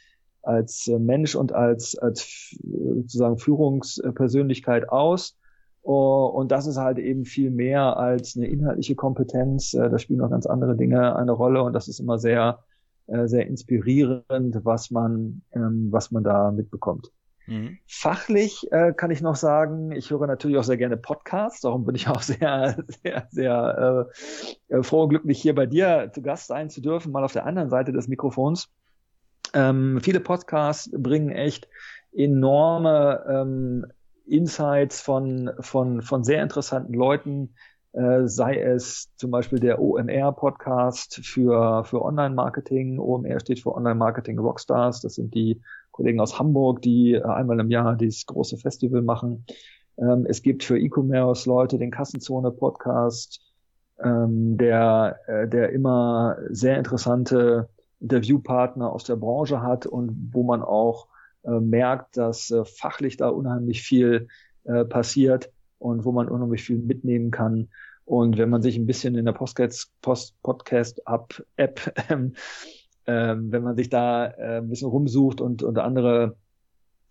[0.44, 5.36] als Mensch und als, als sozusagen Führungspersönlichkeit aus.
[5.82, 9.72] Und das ist halt eben viel mehr als eine inhaltliche Kompetenz.
[9.72, 12.60] Da spielen noch ganz andere Dinge eine Rolle und das ist immer sehr,
[13.06, 17.10] sehr inspirierend, was man, ähm, was man da mitbekommt.
[17.46, 17.78] Mhm.
[17.86, 21.94] Fachlich äh, kann ich noch sagen, ich höre natürlich auch sehr gerne Podcasts, darum bin
[21.94, 24.08] ich auch sehr, sehr, sehr
[24.68, 27.46] äh, froh und glücklich, hier bei dir zu Gast sein zu dürfen, mal auf der
[27.46, 28.70] anderen Seite des Mikrofons.
[29.52, 31.68] Ähm, viele Podcasts bringen echt
[32.12, 33.86] enorme ähm,
[34.26, 37.54] Insights von, von, von sehr interessanten Leuten
[37.94, 42.98] äh, sei es zum Beispiel der OMR-Podcast für, für Online-Marketing.
[42.98, 45.00] OMR steht für Online-Marketing Rockstars.
[45.00, 45.60] Das sind die
[45.94, 49.46] Kollegen aus Hamburg, die äh, einmal im Jahr dieses große Festival machen.
[49.96, 53.40] Ähm, es gibt für E-Commerce-Leute den Kassenzone-Podcast,
[54.02, 57.68] ähm, der, äh, der immer sehr interessante
[58.00, 61.06] Interviewpartner aus der Branche hat und wo man auch
[61.44, 64.26] äh, merkt, dass äh, fachlich da unheimlich viel
[64.64, 67.68] äh, passiert und wo man unheimlich viel mitnehmen kann.
[68.04, 71.00] Und wenn man sich ein bisschen in der Podcast, Post, Podcast
[71.56, 72.34] App, ähm,
[73.06, 76.36] ähm, wenn man sich da äh, ein bisschen rumsucht und, und andere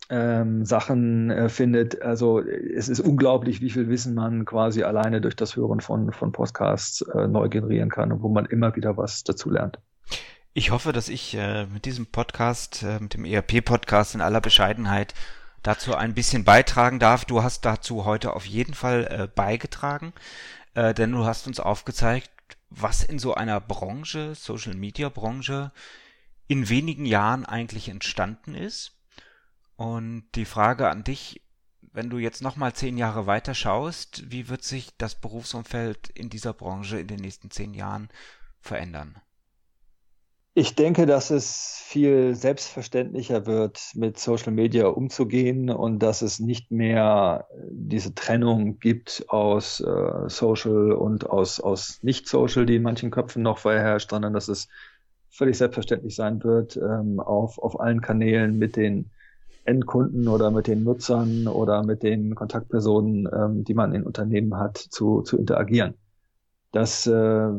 [0.10, 5.36] ähm, Sachen äh, findet, also es ist unglaublich, wie viel Wissen man quasi alleine durch
[5.36, 9.24] das Hören von, von Podcasts äh, neu generieren kann und wo man immer wieder was
[9.24, 9.80] dazu lernt.
[10.54, 15.14] Ich hoffe, dass ich äh, mit diesem Podcast, äh, mit dem ERP-Podcast in aller Bescheidenheit
[15.64, 17.26] dazu ein bisschen beitragen darf.
[17.26, 20.14] Du hast dazu heute auf jeden Fall äh, beigetragen,
[20.76, 22.30] äh, denn du hast uns aufgezeigt,
[22.76, 25.72] was in so einer Branche, Social Media Branche,
[26.48, 28.98] in wenigen Jahren eigentlich entstanden ist.
[29.76, 31.42] Und die Frage an dich,
[31.94, 36.54] wenn du jetzt nochmal zehn Jahre weiter schaust, wie wird sich das Berufsumfeld in dieser
[36.54, 38.10] Branche in den nächsten zehn Jahren
[38.60, 39.22] verändern?
[40.56, 46.70] Ich denke, dass es viel selbstverständlicher wird, mit Social Media umzugehen und dass es nicht
[46.70, 53.42] mehr diese Trennung gibt aus äh, Social und aus, aus Nicht-Social, die in manchen Köpfen
[53.42, 54.68] noch vorherrscht, sondern dass es
[55.32, 59.10] völlig selbstverständlich sein wird, ähm, auf, auf allen Kanälen mit den
[59.66, 64.78] Endkunden oder mit den Nutzern oder mit den Kontaktpersonen, ähm, die man in Unternehmen hat,
[64.78, 65.96] zu, zu interagieren.
[66.74, 67.50] Das äh,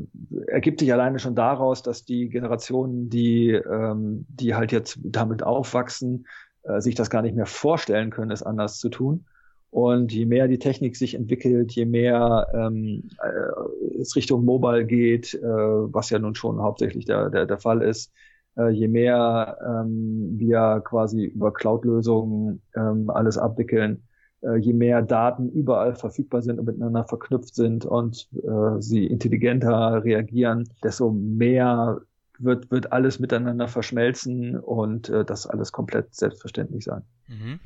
[0.48, 6.26] ergibt sich alleine schon daraus, dass die Generationen, die, ähm, die halt jetzt damit aufwachsen,
[6.64, 9.24] äh, sich das gar nicht mehr vorstellen können, es anders zu tun.
[9.70, 15.34] Und je mehr die Technik sich entwickelt, je mehr ähm, äh, es Richtung Mobile geht,
[15.34, 18.12] äh, was ja nun schon hauptsächlich der, der, der Fall ist,
[18.56, 24.03] äh, je mehr ähm, wir quasi über Cloud-Lösungen ähm, alles abwickeln,
[24.44, 30.04] äh, je mehr Daten überall verfügbar sind und miteinander verknüpft sind und äh, sie intelligenter
[30.04, 32.00] reagieren, desto mehr
[32.38, 37.02] wird, wird alles miteinander verschmelzen und äh, das alles komplett selbstverständlich sein.
[37.28, 37.60] Mhm.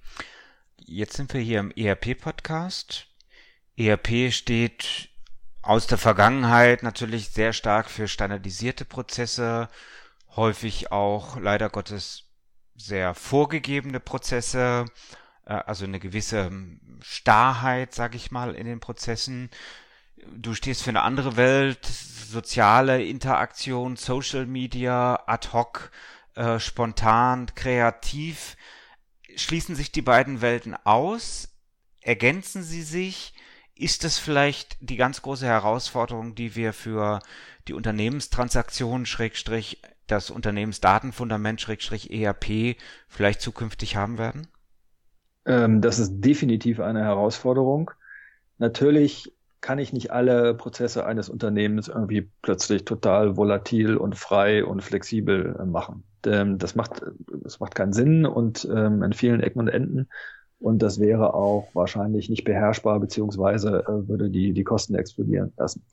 [0.77, 3.07] Jetzt sind wir hier im ERP-Podcast.
[3.77, 5.11] ERP steht
[5.63, 9.69] aus der Vergangenheit natürlich sehr stark für standardisierte Prozesse,
[10.37, 12.25] häufig auch leider Gottes
[12.77, 14.87] sehr vorgegebene Prozesse,
[15.55, 19.51] also eine gewisse ähm, Starrheit, sag ich mal, in den Prozessen.
[20.37, 25.91] Du stehst für eine andere Welt, soziale Interaktion, Social Media, ad hoc,
[26.35, 28.57] äh, spontan, kreativ.
[29.37, 31.49] Schließen sich die beiden Welten aus?
[32.01, 33.33] Ergänzen sie sich?
[33.75, 37.21] Ist das vielleicht die ganz große Herausforderung, die wir für
[37.69, 42.77] die Unternehmenstransaktion Schrägstrich das Unternehmensdatenfundament Schrägstrich ERP
[43.09, 44.49] vielleicht zukünftig haben werden?
[45.49, 47.91] Ähm, das ist definitiv eine Herausforderung.
[48.59, 54.83] Natürlich kann ich nicht alle Prozesse eines Unternehmens irgendwie plötzlich total volatil und frei und
[54.83, 56.05] flexibel äh, machen.
[56.27, 57.03] Ähm, das macht,
[57.43, 60.09] das macht keinen Sinn und ähm, an vielen Ecken und Enden.
[60.61, 65.85] Und das wäre auch wahrscheinlich nicht beherrschbar, beziehungsweise äh, würde die, die Kosten explodieren lassen.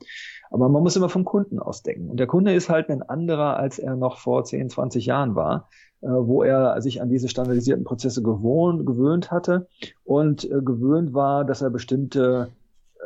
[0.50, 2.10] Aber man muss immer vom Kunden ausdenken.
[2.10, 5.70] Und der Kunde ist halt ein anderer, als er noch vor 10, 20 Jahren war.
[6.06, 9.68] Äh, wo er sich an diese standardisierten Prozesse gewohnt, gewöhnt hatte
[10.04, 12.50] und äh, gewöhnt war, dass er bestimmte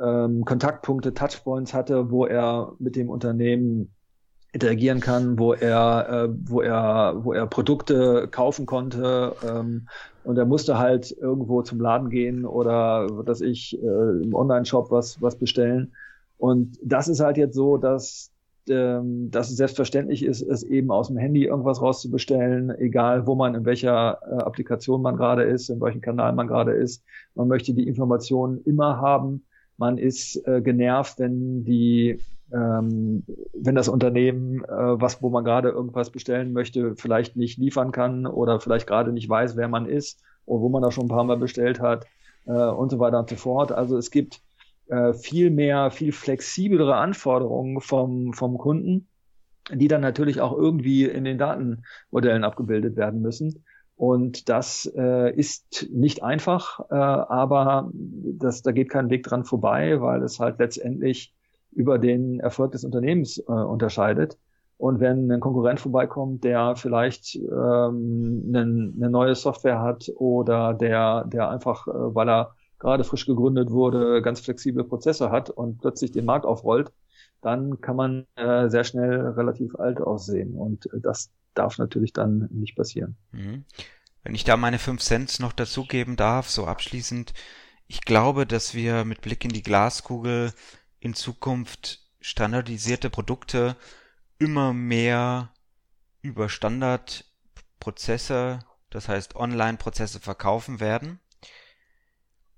[0.01, 3.93] ähm, Kontaktpunkte, Touchpoints hatte, wo er mit dem Unternehmen
[4.51, 9.87] interagieren kann, wo er, äh, wo er, wo er Produkte kaufen konnte ähm,
[10.25, 15.21] und er musste halt irgendwo zum Laden gehen oder dass ich äh, im Online-Shop was
[15.21, 15.93] was bestellen.
[16.37, 18.31] Und das ist halt jetzt so, dass
[18.69, 23.55] ähm, dass es selbstverständlich ist, es eben aus dem Handy irgendwas rauszubestellen, egal wo man,
[23.55, 27.03] in welcher äh, Applikation man gerade ist, in welchem Kanal man gerade ist.
[27.35, 29.43] Man möchte die Informationen immer haben.
[29.77, 32.19] Man ist äh, genervt, wenn die
[32.51, 37.91] ähm, wenn das Unternehmen, äh, was, wo man gerade irgendwas bestellen möchte, vielleicht nicht liefern
[37.91, 41.09] kann oder vielleicht gerade nicht weiß, wer man ist oder wo man da schon ein
[41.09, 42.07] paar Mal bestellt hat
[42.45, 43.71] äh, und so weiter und so fort.
[43.71, 44.41] Also es gibt
[44.89, 49.07] äh, viel mehr, viel flexiblere Anforderungen vom, vom Kunden,
[49.71, 53.63] die dann natürlich auch irgendwie in den Datenmodellen abgebildet werden müssen.
[53.95, 59.99] Und das äh, ist nicht einfach, äh, aber das, da geht kein Weg dran vorbei,
[60.01, 61.33] weil es halt letztendlich
[61.71, 64.37] über den Erfolg des Unternehmens äh, unterscheidet.
[64.77, 71.25] Und wenn ein Konkurrent vorbeikommt, der vielleicht ähm, eine, eine neue Software hat oder der,
[71.25, 76.11] der einfach, äh, weil er gerade frisch gegründet wurde, ganz flexible Prozesse hat und plötzlich
[76.11, 76.91] den Markt aufrollt,
[77.41, 80.55] dann kann man äh, sehr schnell relativ alt aussehen.
[80.55, 83.17] Und äh, das darf natürlich dann nicht passieren.
[83.31, 83.65] Mhm.
[84.23, 87.33] Wenn ich da meine fünf Cent noch dazugeben darf, so abschließend,
[87.87, 90.51] ich glaube, dass wir mit Blick in die Glaskugel
[90.99, 93.77] in Zukunft standardisierte Produkte
[94.37, 95.53] immer mehr
[96.21, 98.59] über Standardprozesse,
[98.89, 101.19] das heißt Online-Prozesse verkaufen werden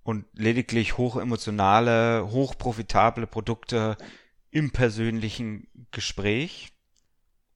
[0.04, 3.98] und lediglich hochemotionale, hochprofitable Produkte
[4.50, 6.74] im persönlichen Gespräch.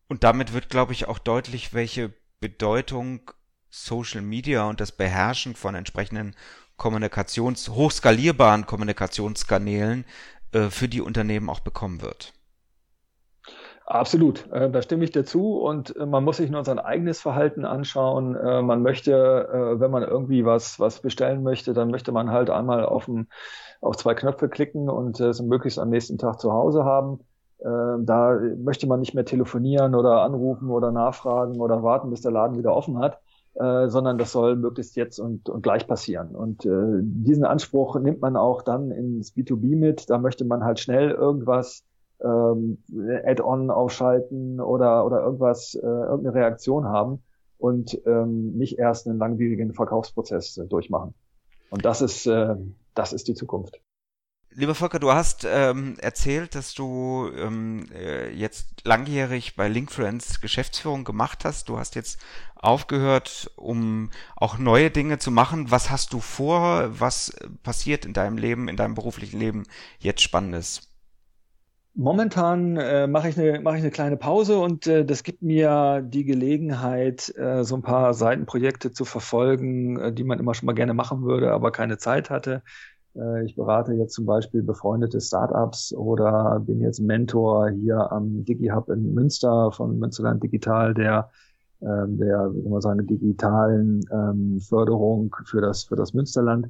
[0.07, 3.31] Und damit wird, glaube ich, auch deutlich, welche Bedeutung
[3.69, 6.35] Social Media und das Beherrschen von entsprechenden
[6.77, 10.05] Kommunikations, hochskalierbaren Kommunikationskanälen
[10.51, 12.33] äh, für die Unternehmen auch bekommen wird.
[13.87, 17.65] Absolut, äh, da stimme ich dazu und äh, man muss sich nur sein eigenes Verhalten
[17.65, 18.35] anschauen.
[18.35, 19.13] Äh, man möchte,
[19.77, 23.27] wenn man irgendwie was, was bestellen möchte, dann möchte man halt einmal auf, ein,
[23.81, 27.19] auf zwei Knöpfe klicken und es möglichst am nächsten Tag zu Hause haben.
[27.57, 32.57] Da möchte man nicht mehr telefonieren oder anrufen oder nachfragen oder warten, bis der Laden
[32.57, 33.21] wieder offen hat,
[33.53, 36.35] sondern das soll möglichst jetzt und, und gleich passieren.
[36.35, 40.09] Und diesen Anspruch nimmt man auch dann ins B2B mit.
[40.09, 41.85] Da möchte man halt schnell irgendwas
[42.23, 42.83] ähm,
[43.25, 47.23] Add-on aufschalten oder, oder irgendwas, äh, irgendeine Reaktion haben
[47.57, 51.13] und ähm, nicht erst einen langwierigen Verkaufsprozess äh, durchmachen.
[51.69, 52.55] Und das ist, äh,
[52.93, 53.81] das ist die Zukunft.
[54.57, 61.03] Lieber Volker, du hast ähm, erzählt, dass du ähm, äh, jetzt langjährig bei Linkfluence Geschäftsführung
[61.03, 61.67] gemacht hast.
[61.67, 62.21] Du hast jetzt
[62.55, 65.71] aufgehört, um auch neue Dinge zu machen.
[65.71, 66.89] Was hast du vor?
[66.97, 69.63] Was passiert in deinem Leben, in deinem beruflichen Leben
[69.99, 70.94] jetzt Spannendes?
[71.97, 76.01] Momentan äh, mache ich eine mache ich eine kleine Pause und äh, das gibt mir
[76.05, 80.73] die Gelegenheit, äh, so ein paar Seitenprojekte zu verfolgen, äh, die man immer schon mal
[80.73, 82.63] gerne machen würde, aber keine Zeit hatte.
[83.15, 88.89] Äh, ich berate jetzt zum Beispiel befreundete Startups oder bin jetzt Mentor hier am DigiHub
[88.89, 91.31] in Münster von Münsterland Digital, der
[91.81, 96.67] ähm, der, wie man sagen, digitalen ähm, Förderung für das für das Münsterland.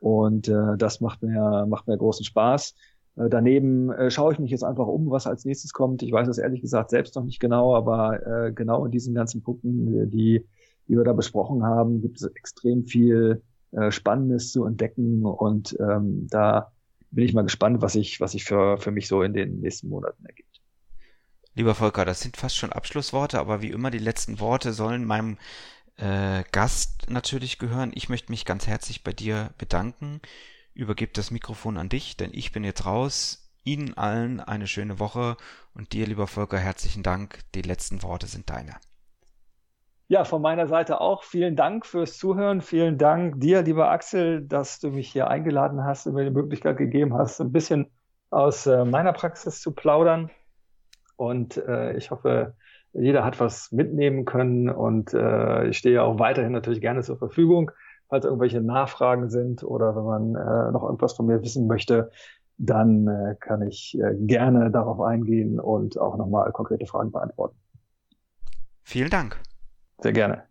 [0.00, 2.74] Und äh, das macht mir macht mir großen Spaß.
[3.16, 6.02] Äh, daneben äh, schaue ich mich jetzt einfach um, was als nächstes kommt.
[6.02, 9.42] Ich weiß es ehrlich gesagt selbst noch nicht genau, aber äh, genau in diesen ganzen
[9.42, 10.44] Punkten, die,
[10.88, 13.42] die wir da besprochen haben, gibt es extrem viel
[13.72, 16.72] äh, Spannendes zu entdecken und ähm, da
[17.10, 19.88] bin ich mal gespannt, was ich, was sich für, für mich so in den nächsten
[19.88, 20.60] Monaten ergibt.
[21.54, 25.38] Lieber Volker, das sind fast schon Abschlussworte, aber wie immer, die letzten Worte sollen meinem
[25.96, 27.92] äh, Gast natürlich gehören.
[27.94, 30.20] Ich möchte mich ganz herzlich bei dir bedanken
[30.74, 33.40] übergebe das Mikrofon an dich, denn ich bin jetzt raus.
[33.64, 35.36] Ihnen allen eine schöne Woche
[35.74, 37.38] und dir, lieber Volker, herzlichen Dank.
[37.54, 38.74] Die letzten Worte sind deine.
[40.08, 42.60] Ja, von meiner Seite auch vielen Dank fürs Zuhören.
[42.60, 46.76] Vielen Dank dir, lieber Axel, dass du mich hier eingeladen hast und mir die Möglichkeit
[46.76, 47.90] gegeben hast, ein bisschen
[48.28, 50.30] aus äh, meiner Praxis zu plaudern.
[51.16, 52.54] Und äh, ich hoffe,
[52.92, 57.70] jeder hat was mitnehmen können und äh, ich stehe auch weiterhin natürlich gerne zur Verfügung
[58.08, 62.10] falls irgendwelche Nachfragen sind oder wenn man äh, noch irgendwas von mir wissen möchte,
[62.58, 67.56] dann äh, kann ich äh, gerne darauf eingehen und auch nochmal konkrete Fragen beantworten.
[68.82, 69.40] Vielen Dank.
[70.00, 70.44] Sehr gerne.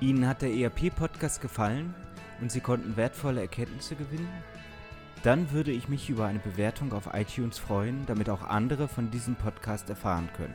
[0.00, 1.94] Ihnen hat der ERP-Podcast gefallen
[2.40, 4.28] und Sie konnten wertvolle Erkenntnisse gewinnen?
[5.22, 9.36] Dann würde ich mich über eine Bewertung auf iTunes freuen, damit auch andere von diesem
[9.36, 10.54] Podcast erfahren können.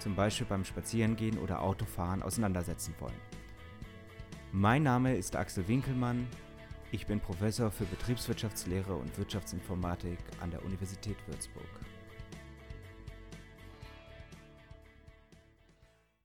[0.00, 3.20] zum Beispiel beim Spazierengehen oder Autofahren, auseinandersetzen wollen.
[4.52, 6.26] Mein Name ist Axel Winkelmann.
[6.90, 11.68] Ich bin Professor für Betriebswirtschaftslehre und Wirtschaftsinformatik an der Universität Würzburg.